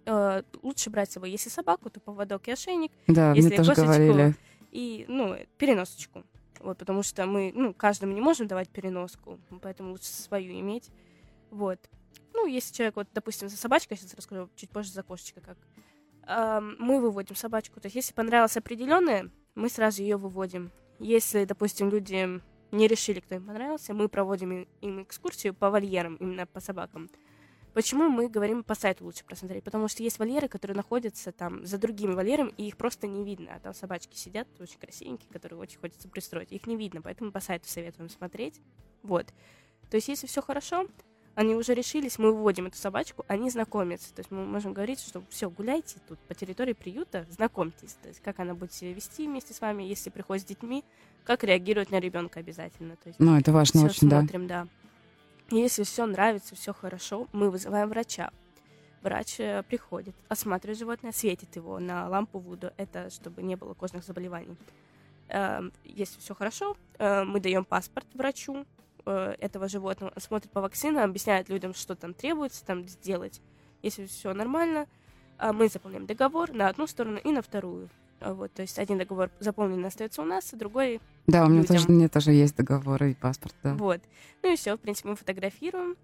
[0.06, 3.74] Э, лучше брать с собой, если собаку, то поводок и ошейник, Да, Если мне тоже
[3.74, 4.34] кошечку- говорили.
[4.70, 6.24] и, ну, переносочку.
[6.60, 10.90] Вот, потому что мы, ну, каждому не можем давать переноску, поэтому лучше свою иметь.
[11.50, 11.78] Вот.
[12.32, 15.56] Ну, если человек, вот, допустим, за собачкой, я сейчас расскажу чуть позже за кошечкой как.
[16.22, 17.80] Ам, мы выводим собачку.
[17.80, 20.70] То есть, если понравилась определенная, мы сразу ее выводим.
[20.98, 26.46] Если, допустим, люди не решили, кто им понравился, мы проводим им- экскурсию по вольерам, именно
[26.46, 27.08] по собакам.
[27.74, 29.62] Почему мы говорим по сайту лучше просмотреть?
[29.62, 33.54] Потому что есть вольеры, которые находятся там за другими вольерами, и их просто не видно.
[33.54, 36.50] А там собачки сидят, очень красивенькие, которые очень хочется пристроить.
[36.50, 38.60] Их не видно, поэтому по сайту советуем смотреть.
[39.02, 39.26] Вот.
[39.90, 40.88] То есть, если все хорошо,
[41.38, 44.12] они уже решились, мы выводим эту собачку, они знакомятся.
[44.12, 47.92] То есть мы можем говорить, что все, гуляйте тут по территории приюта, знакомьтесь.
[48.02, 50.82] То есть как она будет себя вести вместе с вами, если приходит с детьми,
[51.22, 52.96] как реагировать на ребенка обязательно.
[52.96, 54.18] То есть Ну, это важно очень, да.
[54.18, 54.66] смотрим, да.
[55.52, 58.32] Если все нравится, все хорошо, мы вызываем врача.
[59.02, 62.72] Врач э, приходит, осматривает животное, светит его на лампу Вуду.
[62.76, 64.56] Это чтобы не было кожных заболеваний.
[65.28, 68.66] Эм, Если все хорошо, э, мы даем паспорт врачу
[69.10, 73.40] этого животного, смотрит по вакцинам, объясняет людям, что там требуется там сделать.
[73.82, 74.86] Если все нормально,
[75.38, 77.88] а мы заполняем договор на одну сторону и на вторую.
[78.20, 81.60] А Вот, то есть один договор заполненный остается у нас, а другой Да, у меня
[81.60, 81.76] людям.
[81.76, 83.74] тоже, у меня тоже есть договоры и паспорт, да.
[83.74, 84.00] вот.
[84.42, 85.96] Ну и все, в принципе, мы фотографируем.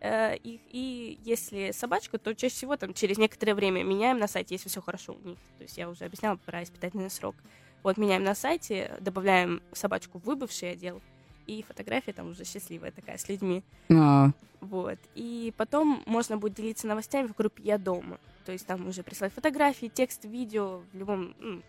[0.00, 4.54] э, их, и если собачку, то чаще всего там через некоторое время меняем на сайте,
[4.56, 5.38] если все хорошо у них.
[5.58, 7.36] То есть я уже объясняла про испытательный срок.
[7.84, 11.00] Вот меняем на сайте, добавляем собачку в выбывший отдел,
[11.46, 13.62] и фотография там уже счастливая такая с людьми.
[13.90, 14.98] А, Вот.
[15.14, 18.18] И потом можно будет делиться новостями в группе «Я дома».
[18.44, 21.62] То есть там уже присылать фотографии, текст, видео в любом, м,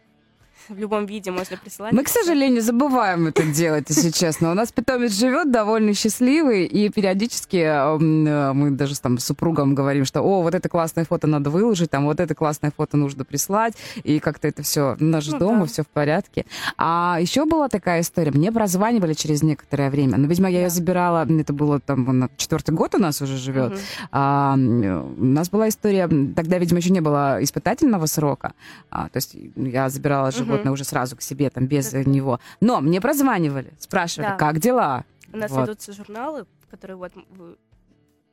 [0.70, 1.94] в любом виде можно присылать.
[1.94, 4.52] Мы, к сожалению, забываем это делать, если честно.
[4.52, 9.76] У нас питомец живет довольно счастливый, и периодически м, э, мы даже там с супругом
[9.76, 13.26] говорим, что, о, вот это классное фото надо выложить, там вот это классное фото нужно
[13.26, 15.66] прислать, и как-то это все, наш Ну дома, да.
[15.66, 16.46] все в порядке.
[16.78, 20.74] А еще была такая история, мне прозванивали через некоторое время, но, видимо, я ее Да.
[20.74, 23.80] забирала, это было там, она четвертый год у нас уже живет, Мгм.
[24.12, 28.54] а, у нас была история, тогда, видимо, еще не было испытательного срока,
[28.89, 32.39] а, то есть я забирала животное уже сразу к себе, там, без него.
[32.62, 35.06] Но мне прозванивали, спрашивали, как дела?
[35.32, 35.62] У нас Вот.
[35.62, 37.13] ведутся журналы, которые вот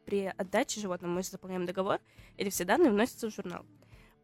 [0.04, 1.98] при отдаче животного мы заполняем договор,
[2.36, 3.64] или все данные вносятся в журнал.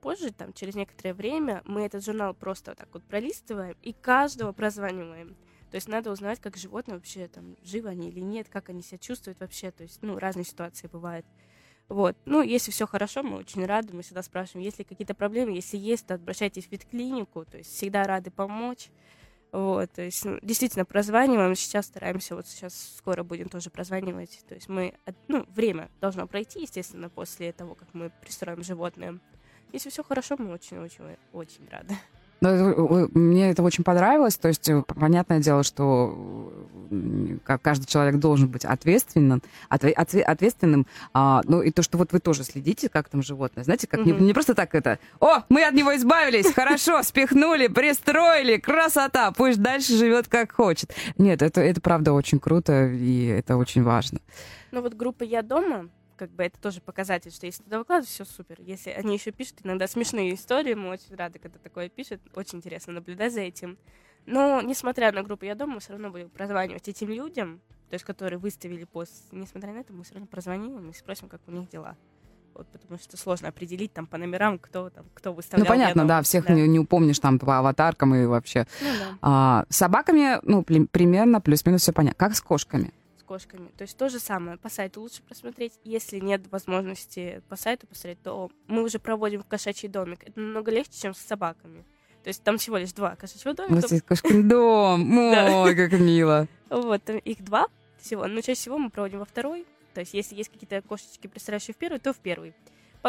[0.01, 4.53] Позже, там, через некоторое время, мы этот журнал просто вот так вот пролистываем и каждого
[4.53, 5.37] прозваниваем.
[5.71, 8.99] То есть надо узнать, как животные вообще там живы они или нет, как они себя
[8.99, 9.71] чувствуют вообще.
[9.71, 11.27] То есть, ну, разные ситуации бывают.
[11.89, 12.17] Вот.
[12.25, 15.53] Ну, если все хорошо, мы очень рады, мы всегда спрашиваем, есть ли какие-то проблемы.
[15.53, 18.89] Если есть, то обращайтесь в ветклинику, то есть всегда рады помочь.
[19.53, 24.55] Вот, то есть, ну, действительно, прозваниваем, сейчас стараемся, вот сейчас скоро будем тоже прозванивать, то
[24.55, 24.95] есть мы,
[25.29, 29.19] ну, время должно пройти, естественно, после того, как мы пристроим животное.
[29.73, 31.95] Если все хорошо, мы очень-очень-очень рады.
[32.41, 34.37] Ну, это, э, Мне это очень понравилось.
[34.37, 36.53] То есть, э, понятное дело, что
[36.91, 40.87] э, ка- каждый человек должен быть ответственным, отве- отве- ответственным.
[41.15, 43.65] А, ну, и то, что вот вы тоже следите, как там животное.
[43.65, 44.25] Знаете, как не, Мгм.
[44.27, 44.99] не просто так это.
[45.19, 50.95] О, мы от него избавились, хорошо, спихнули, пристроили, красота, пусть дальше живет как хочет.
[51.19, 54.21] Нет, это, это правда очень круто, и это очень важно.
[54.73, 58.25] Но вот группа «Я дома», как бы это тоже показатель, что если туда выкладывать, все
[58.25, 58.57] супер.
[58.61, 62.21] Если они еще пишут иногда смешные истории, мы очень рады, когда такое пишут.
[62.35, 63.79] Очень интересно наблюдать за этим.
[64.27, 68.05] Но, несмотря на группу «Я дома», мы все равно будем прозванивать этим людям, то есть
[68.05, 69.13] которые выставили пост.
[69.31, 71.97] Несмотря на это, мы все равно прозвоним и спросим, как у них дела.
[72.55, 75.67] Вот, потому что сложно определить там по номерам, кто там, кто Ну, выставлял.
[75.67, 76.09] «Я понятно, дома».
[76.09, 78.67] да, всех Не, не упомнишь там по аватаркам и вообще.
[78.81, 82.17] Ну да, А, с собаками, ну, примерно плюс-минус все понятно.
[82.19, 82.93] Как с кошками?
[83.27, 83.69] Кошками.
[83.77, 84.57] То есть то же самое.
[84.57, 85.75] По сайту лучше просмотреть.
[85.85, 90.23] Если нет возможности по сайту посмотреть, то мы уже проводим в кошачий домик.
[90.23, 91.85] Это намного легче, чем с собаками.
[92.23, 93.75] То есть там всего лишь два кошачьего У домика.
[93.75, 95.19] вас есть кошкин дом.
[95.19, 96.49] Ой, как мило.
[96.71, 97.67] Вот, там их два
[97.99, 98.27] всего.
[98.27, 99.67] Но чаще всего мы проводим во второй.
[99.95, 102.55] То есть если есть какие-то кошечки, пристраивающие в первый, то в первый.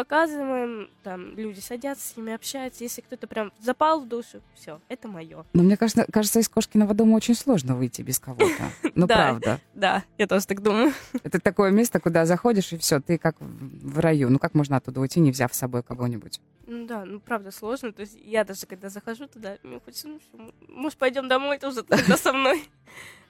[0.08, 2.84] Показываем, там люди садятся с ними, общаются.
[2.84, 5.44] Если кто-то прям запал в душу, все, это мое.
[5.52, 8.70] Но мне кажется, кажется, из кошкиного дома очень сложно выйти без кого-то.
[8.94, 9.14] Ну, Да.
[9.16, 9.60] правда.
[9.74, 10.92] Да, я тоже так думаю.
[11.24, 14.30] Это такое место, куда заходишь, и все, ты как в раю.
[14.30, 16.40] Ну, как можно оттуда уйти, не взяв с собой кого-нибудь?
[16.68, 17.92] Ну да, ну правда сложно.
[17.92, 21.58] То есть я даже когда захожу туда, мне хочется, ну всё, м- может, пойдем домой
[21.58, 22.62] тоже тогда со мной.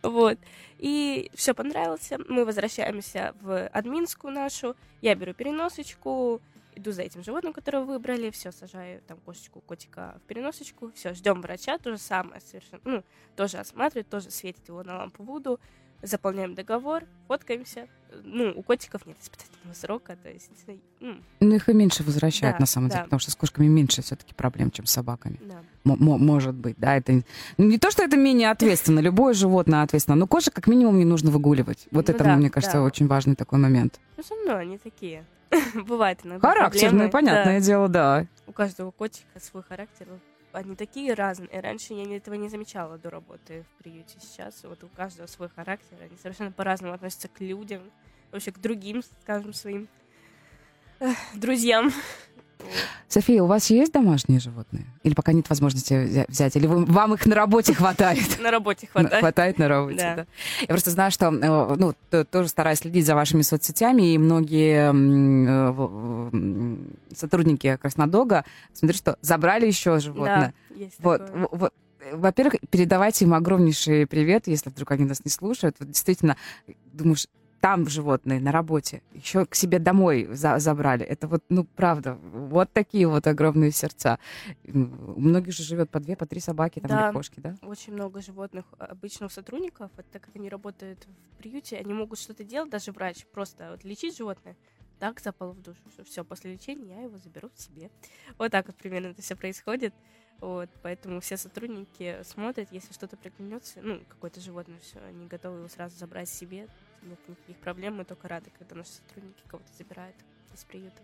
[0.02, 0.38] Вот.
[0.78, 2.12] И все понравилось.
[2.28, 4.76] Мы возвращаемся в админскую нашу.
[5.02, 6.40] Я беру переносочку,
[6.78, 11.40] иду за этим животным, которое выбрали, все, сажаю там кошечку, котика в переносочку, все, ждем
[11.42, 13.04] врача, то же самое совершенно, ну,
[13.36, 15.60] тоже осматривает, тоже светит его на лампу Вуду,
[16.02, 17.88] заполняем договор, фоткаемся.
[18.24, 20.50] Ну, у котиков нет испытательного срока, то есть,
[21.00, 23.04] ну, Ну, их и меньше возвращают, Да, на самом деле, да.
[23.04, 25.38] потому что с кошками меньше все-таки проблем, чем с собаками.
[25.42, 25.62] да.
[25.84, 27.12] М- может быть, да, это...
[27.58, 31.04] Ну, не то, что это менее ответственно, любое животное ответственно, но кошек как минимум не
[31.04, 31.86] нужно выгуливать.
[31.90, 32.82] Вот Ну это, да, мне кажется, да.
[32.84, 34.00] очень важный такой момент.
[34.16, 35.24] Ну, все равно они такие.
[35.74, 37.10] Бывает иногда Характерные, проблемы.
[37.10, 37.64] понятное Да.
[37.66, 38.26] дело, да.
[38.46, 40.06] У каждого котика свой характер.
[40.52, 41.60] Они такие разные.
[41.60, 44.18] Раньше я этого не замечала до работы в приюте.
[44.20, 45.96] Сейчас вот у каждого свой характер.
[46.00, 47.82] Они совершенно по-разному относятся к людям.
[48.32, 49.88] Вообще к другим, скажем, своим
[51.34, 51.92] друзьям.
[53.08, 54.84] София, у вас есть домашние животные?
[55.02, 56.56] Или пока нет возможности взя- взять?
[56.56, 58.38] Или вы- вам их на работе хватает?
[58.40, 59.20] На работе хватает.
[59.20, 60.26] Хватает на работе, Да.
[60.60, 61.94] Я просто знаю, что, э, ну,
[62.24, 66.76] тоже стараюсь следить за вашими соцсетями, и многие э,
[67.16, 70.52] сотрудники Краснодога, смотрю, что забрали еще животное.
[70.70, 71.72] Да, есть Вот,
[72.12, 75.76] во-первых, передавайте им огромнейший привет, если вдруг они нас не слушают.
[75.78, 76.36] Вот действительно,
[76.92, 77.26] думаешь,
[77.60, 81.04] там животные на работе, еще к себе домой за- забрали.
[81.04, 84.18] Это вот, ну, правда, вот такие вот огромные сердца.
[84.64, 87.06] У многих же живет по две, по три собаки там, Да.
[87.08, 87.56] или кошки, да?
[87.62, 92.18] Очень много животных обычно у сотрудников, вот так как они работают в приюте, они могут
[92.18, 94.56] что-то делать, даже врач, просто вот лечить животное,
[95.00, 97.90] так запало в душу, что все, после лечения я его заберу в себе.
[98.38, 99.94] Вот так вот примерно это все происходит.
[100.40, 105.68] Вот, поэтому все сотрудники смотрят, если что-то приглянется, ну, какое-то животное, все, они готовы его
[105.68, 106.68] сразу забрать себе.
[107.02, 107.96] Нет никаких проблем.
[107.96, 110.16] Мы только рады, когда наши сотрудники кого-то забирают
[110.54, 111.02] из приюта.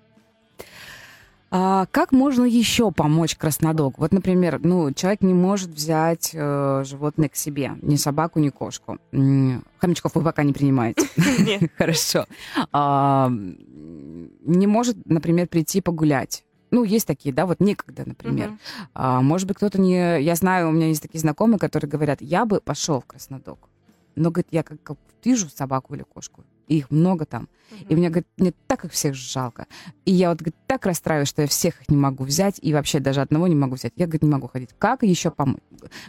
[1.57, 3.95] А как можно еще помочь краснодогу?
[3.99, 8.99] Вот, например, ну, человек не может взять э, животное к себе, ни собаку, ни кошку.
[9.13, 11.07] Хомячков вы пока не принимаете.
[11.79, 12.27] Хорошо.
[12.73, 16.45] А, не может, например, прийти погулять.
[16.73, 18.59] Ну, есть такие, да, вот некогда, например.
[18.93, 20.21] А, может быть, кто-то не...
[20.21, 23.69] Я знаю, у меня есть такие знакомые, которые говорят, я бы пошел в Краснодог.
[24.17, 24.83] Но, говорит, я как
[25.25, 27.97] вижу собаку или кошку, и их много там, и Мгм.
[27.99, 29.67] мне, говорит, мне так их всех жалко.
[30.05, 33.01] И я вот, говорит, так расстраиваюсь, что я всех их не могу взять, и вообще
[33.01, 33.93] даже одного не могу взять.
[33.97, 34.71] Я, говорит, не могу ходить.
[34.79, 35.61] Как еще помочь?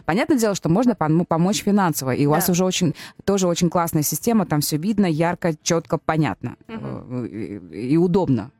[0.04, 2.52] Понятное дело, что можно пом- помочь финансово, и у вас Да.
[2.52, 2.94] уже очень,
[3.24, 8.50] тоже очень классная система, там все видно, ярко, четко, понятно э, и, и удобно.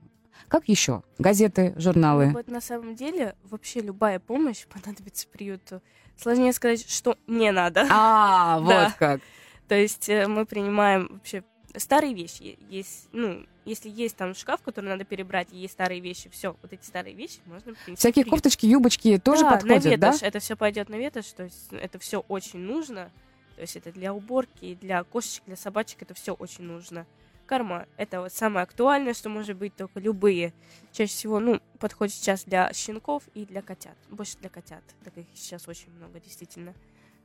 [0.49, 1.03] Как еще?
[1.19, 2.27] Газеты, журналы.
[2.27, 5.81] Ну, Вот на самом деле вообще любая помощь понадобится приюту.
[6.17, 7.87] Сложнее сказать, что не надо.
[7.91, 9.21] А, вот как.
[9.69, 11.43] То есть э, мы принимаем вообще
[11.77, 12.59] старые вещи.
[12.71, 16.73] Есть, ну, если есть там шкаф, который надо перебрать, и есть старые вещи, все, вот
[16.73, 17.97] эти старые вещи можно принести.
[17.97, 18.37] Всякие в приют.
[18.37, 20.11] кофточки, юбочки тоже да, подходят, на да?
[20.11, 20.23] ветошь.
[20.23, 23.11] Это все пойдет на ветошь, то есть это все очень нужно.
[23.57, 27.07] То есть это для уборки, для кошечек, для собачек, это все очень нужно.
[27.47, 30.53] Корма— это вот самое актуальное, что может быть, только любые.
[30.93, 33.97] Чаще всего, ну, подходит сейчас для щенков и для котят.
[34.11, 36.75] Больше для котят, так их сейчас очень много, действительно.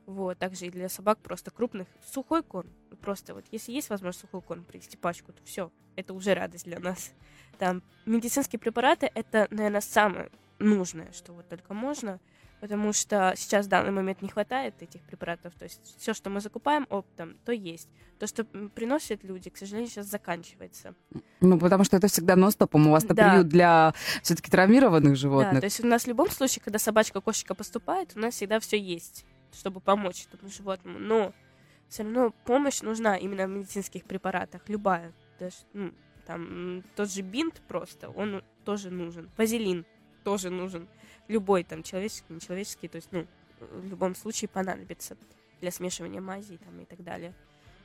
[0.06, 1.86] Вот, также и для собак просто крупных.
[2.04, 2.70] Сухой корм.
[3.00, 6.80] Просто вот, если есть возможность сухой корм привезти пачку, то все, это уже радость для
[6.80, 7.12] нас.
[7.58, 12.18] Там медицинские препараты— это, наверное, самое нужное, что вот только можно,
[12.60, 15.54] потому что сейчас в данный момент не хватает этих препаратов.
[15.54, 17.88] То есть все, что мы закупаем оптом, то есть.
[18.18, 20.94] То, что приносят люди, к сожалению, сейчас заканчивается.
[21.40, 22.86] Ну, потому что это всегда нон-стопом.
[22.86, 23.30] У вас-то Да.
[23.30, 25.58] приют для все-таки травмированных Да, животных.
[25.60, 28.78] то есть у нас в любом случае, когда собачка, кошечка поступает, у нас всегда все
[28.78, 30.98] есть, чтобы помочь этому животному.
[30.98, 31.32] Но
[31.88, 35.12] все равно помощь нужна именно в медицинских препаратах, любая.
[35.38, 35.92] Даже, ну,
[36.26, 39.30] там, тот же бинт просто, он тоже нужен.
[39.36, 39.84] Вазелин
[40.24, 40.88] тоже нужен.
[41.28, 43.26] Любой там человеческий, нечеловеческий, то есть, ну,
[43.60, 45.16] в любом случае понадобится
[45.60, 47.34] для смешивания мазей там и так далее.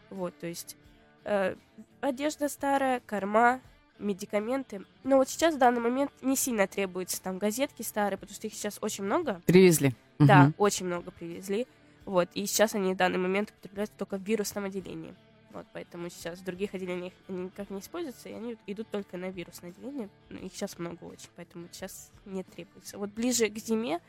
[0.10, 0.78] Вот, то есть
[1.26, 1.56] э,
[2.02, 3.62] одежда старая, корма,
[4.00, 4.84] медикаменты.
[5.04, 8.54] Но вот сейчас в данный момент не сильно требуется там газетки старые, потому что их
[8.54, 9.42] сейчас очень много.
[9.46, 9.94] Привезли.
[10.20, 10.56] Да, Мгм.
[10.58, 11.68] очень много привезли.
[12.06, 15.14] Вот, и сейчас они в данный момент употребляются только в вирусном отделении.
[15.52, 19.30] Вот, поэтому сейчас в других отделениях они никак не используются, и они идут только на
[19.30, 20.10] вирусное отделение.
[20.30, 22.98] Ну, их сейчас много очень, поэтому сейчас не требуется.
[22.98, 24.00] Вот ближе к зиме,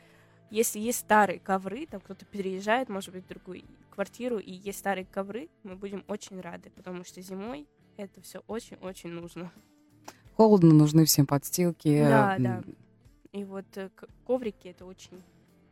[0.49, 5.05] если есть старые ковры, там кто-то переезжает, может быть, в другую квартиру, и есть старые
[5.05, 9.51] ковры, мы будем очень рады, потому что зимой это все очень-очень нужно.
[10.37, 11.99] Холодно, нужны всем подстилки.
[12.01, 12.63] Да, да.
[13.33, 13.89] И вот э,
[14.25, 15.21] коврики это очень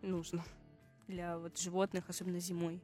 [0.02, 0.44] нужно
[1.08, 2.82] для вот животных, особенно зимой.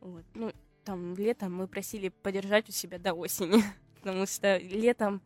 [0.00, 0.24] Вот.
[0.34, 0.52] Ну,
[0.84, 3.62] там летом мы просили подержать у себя до осени,
[4.00, 5.20] потому что летом,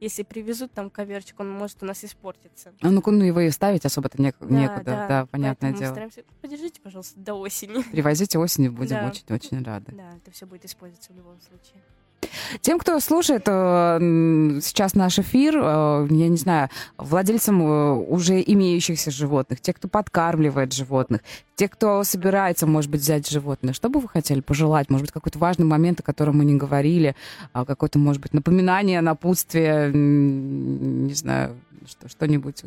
[0.00, 2.74] если привезут там коверчик, он может у нас испортиться.
[2.80, 5.06] А ну, ну его и ставить особо-то нек- Да, некуда.
[5.08, 5.90] Да, понятное поэтому мы дело.
[5.92, 7.82] стараемся, подержите, пожалуйста, до осени.
[7.92, 9.08] Привозите осенью, будем Да.
[9.08, 9.92] очень-очень рады.
[9.92, 11.82] Да, это все будет использоваться в любом случае.
[12.60, 13.98] Тем, кто слушает э,
[14.62, 16.68] сейчас наш эфир, э, я не знаю,
[16.98, 21.20] владельцам э, уже имеющихся животных, те, кто подкармливает животных,
[21.54, 24.90] те, кто собирается, может быть, взять животное, что бы вы хотели пожелать?
[24.90, 27.16] Может быть, какой-то важный момент, о котором мы не говорили,
[27.52, 32.62] а какое-то, может быть, напоминание, напутствие, не знаю, что, что-нибудь,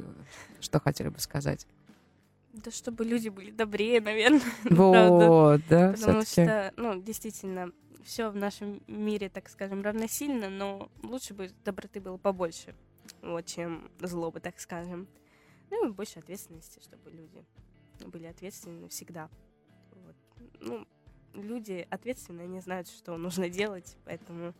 [0.60, 1.66] что хотели бы сказать?
[2.54, 4.42] Да чтобы люди были добрее, наверное.
[4.64, 5.28] правда.
[5.30, 7.72] Вот, да, Потому что, ну, действительно,
[8.04, 12.76] все в нашем мире, так скажем, равносильно, но лучше бы доброты было побольше,
[13.22, 15.08] вот, чем злобы, так скажем.
[15.70, 17.46] Ну и больше ответственности, чтобы люди
[18.08, 19.30] были ответственны всегда.
[19.92, 20.16] Вот.
[20.60, 20.88] Ну,
[21.34, 24.54] люди ответственные, они знают, что нужно делать, поэтому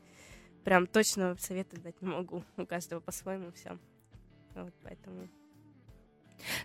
[0.64, 2.44] прям точно совета дать не могу.
[2.58, 3.78] У каждого по-своему все.
[4.56, 5.28] Вот, поэтому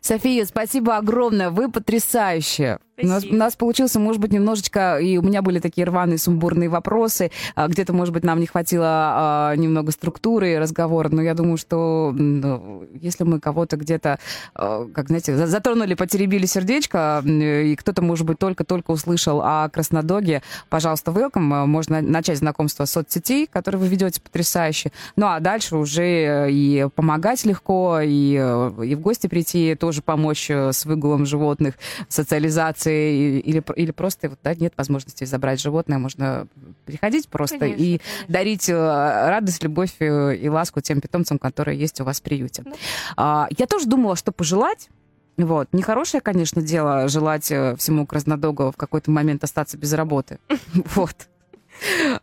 [0.01, 2.79] София, спасибо огромное, вы потрясающие.
[2.97, 6.68] У нас, у нас получился, может быть, немножечко, и у меня были такие рваные, сумбурные
[6.68, 11.57] вопросы, а, где-то, может быть, нам не хватило а, немного структуры разговора, но я думаю,
[11.57, 14.20] что ну, если мы кого-то где-то,
[14.55, 19.68] а, как, знаете, за- затронули, потеребили сердечко, м, и кто-то, может быть, только-только услышал о
[19.70, 25.41] Краснодоге, пожалуйста, welcome, А, можно начать знакомство с соцсетей, которые вы ведете потрясающе, ну, а
[25.41, 30.85] дальше уже и помогать легко, и, э, и в гости прийти, тоже помочь э, с
[30.85, 31.75] выгулом животных,
[32.09, 36.47] социализацией, и- или, или просто вот, да, нет возможности забрать животное, можно
[36.85, 38.07] приходить просто Конечно, и конечно.
[38.29, 42.62] дарить э, радость, любовь э, и ласку тем питомцам, которые есть у вас в приюте.
[42.65, 42.73] Да.
[43.17, 44.89] А, Я тоже думала, что пожелать.
[45.37, 45.69] Вот.
[45.73, 50.39] Нехорошее, конечно, дело желать всему Краснодогу в какой-то момент остаться без работы.
[50.95, 51.29] Вот.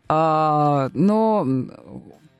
[0.08, 1.46] А, но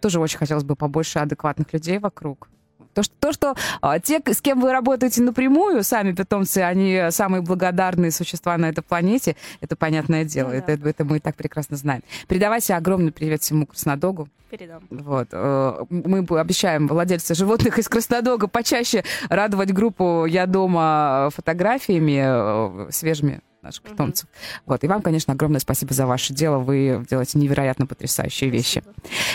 [0.00, 2.48] тоже очень хотелось бы побольше адекватных людей вокруг.
[2.94, 7.42] То, что, то, что а, те, с кем вы работаете напрямую, сами питомцы, они самые
[7.42, 10.48] благодарные существа на этой планете, это понятное дело.
[10.48, 10.72] Ну, да.
[10.72, 12.02] это, это мы и так прекрасно знаем.
[12.28, 14.28] Передавайте огромный привет всему Краснодогу.
[14.50, 14.82] Передам.
[14.90, 15.28] Вот.
[15.32, 23.40] Э, мы обещаем владельцы животных из Краснодога почаще радовать группу «Я дома» фотографиями э, свежими
[23.62, 24.28] наших питомцев.
[24.28, 24.62] Mm-hmm.
[24.66, 24.84] Вот.
[24.84, 26.58] И вам, конечно, огромное спасибо за ваше дело.
[26.58, 28.82] Вы делаете невероятно потрясающие вещи.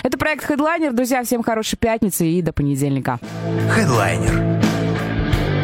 [0.03, 0.91] Это проект Headliner.
[0.91, 3.19] Друзья, всем хорошей пятницы и до понедельника.
[3.75, 4.57] Headliner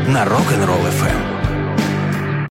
[0.07, 1.33] на Rock'n'Roll FM.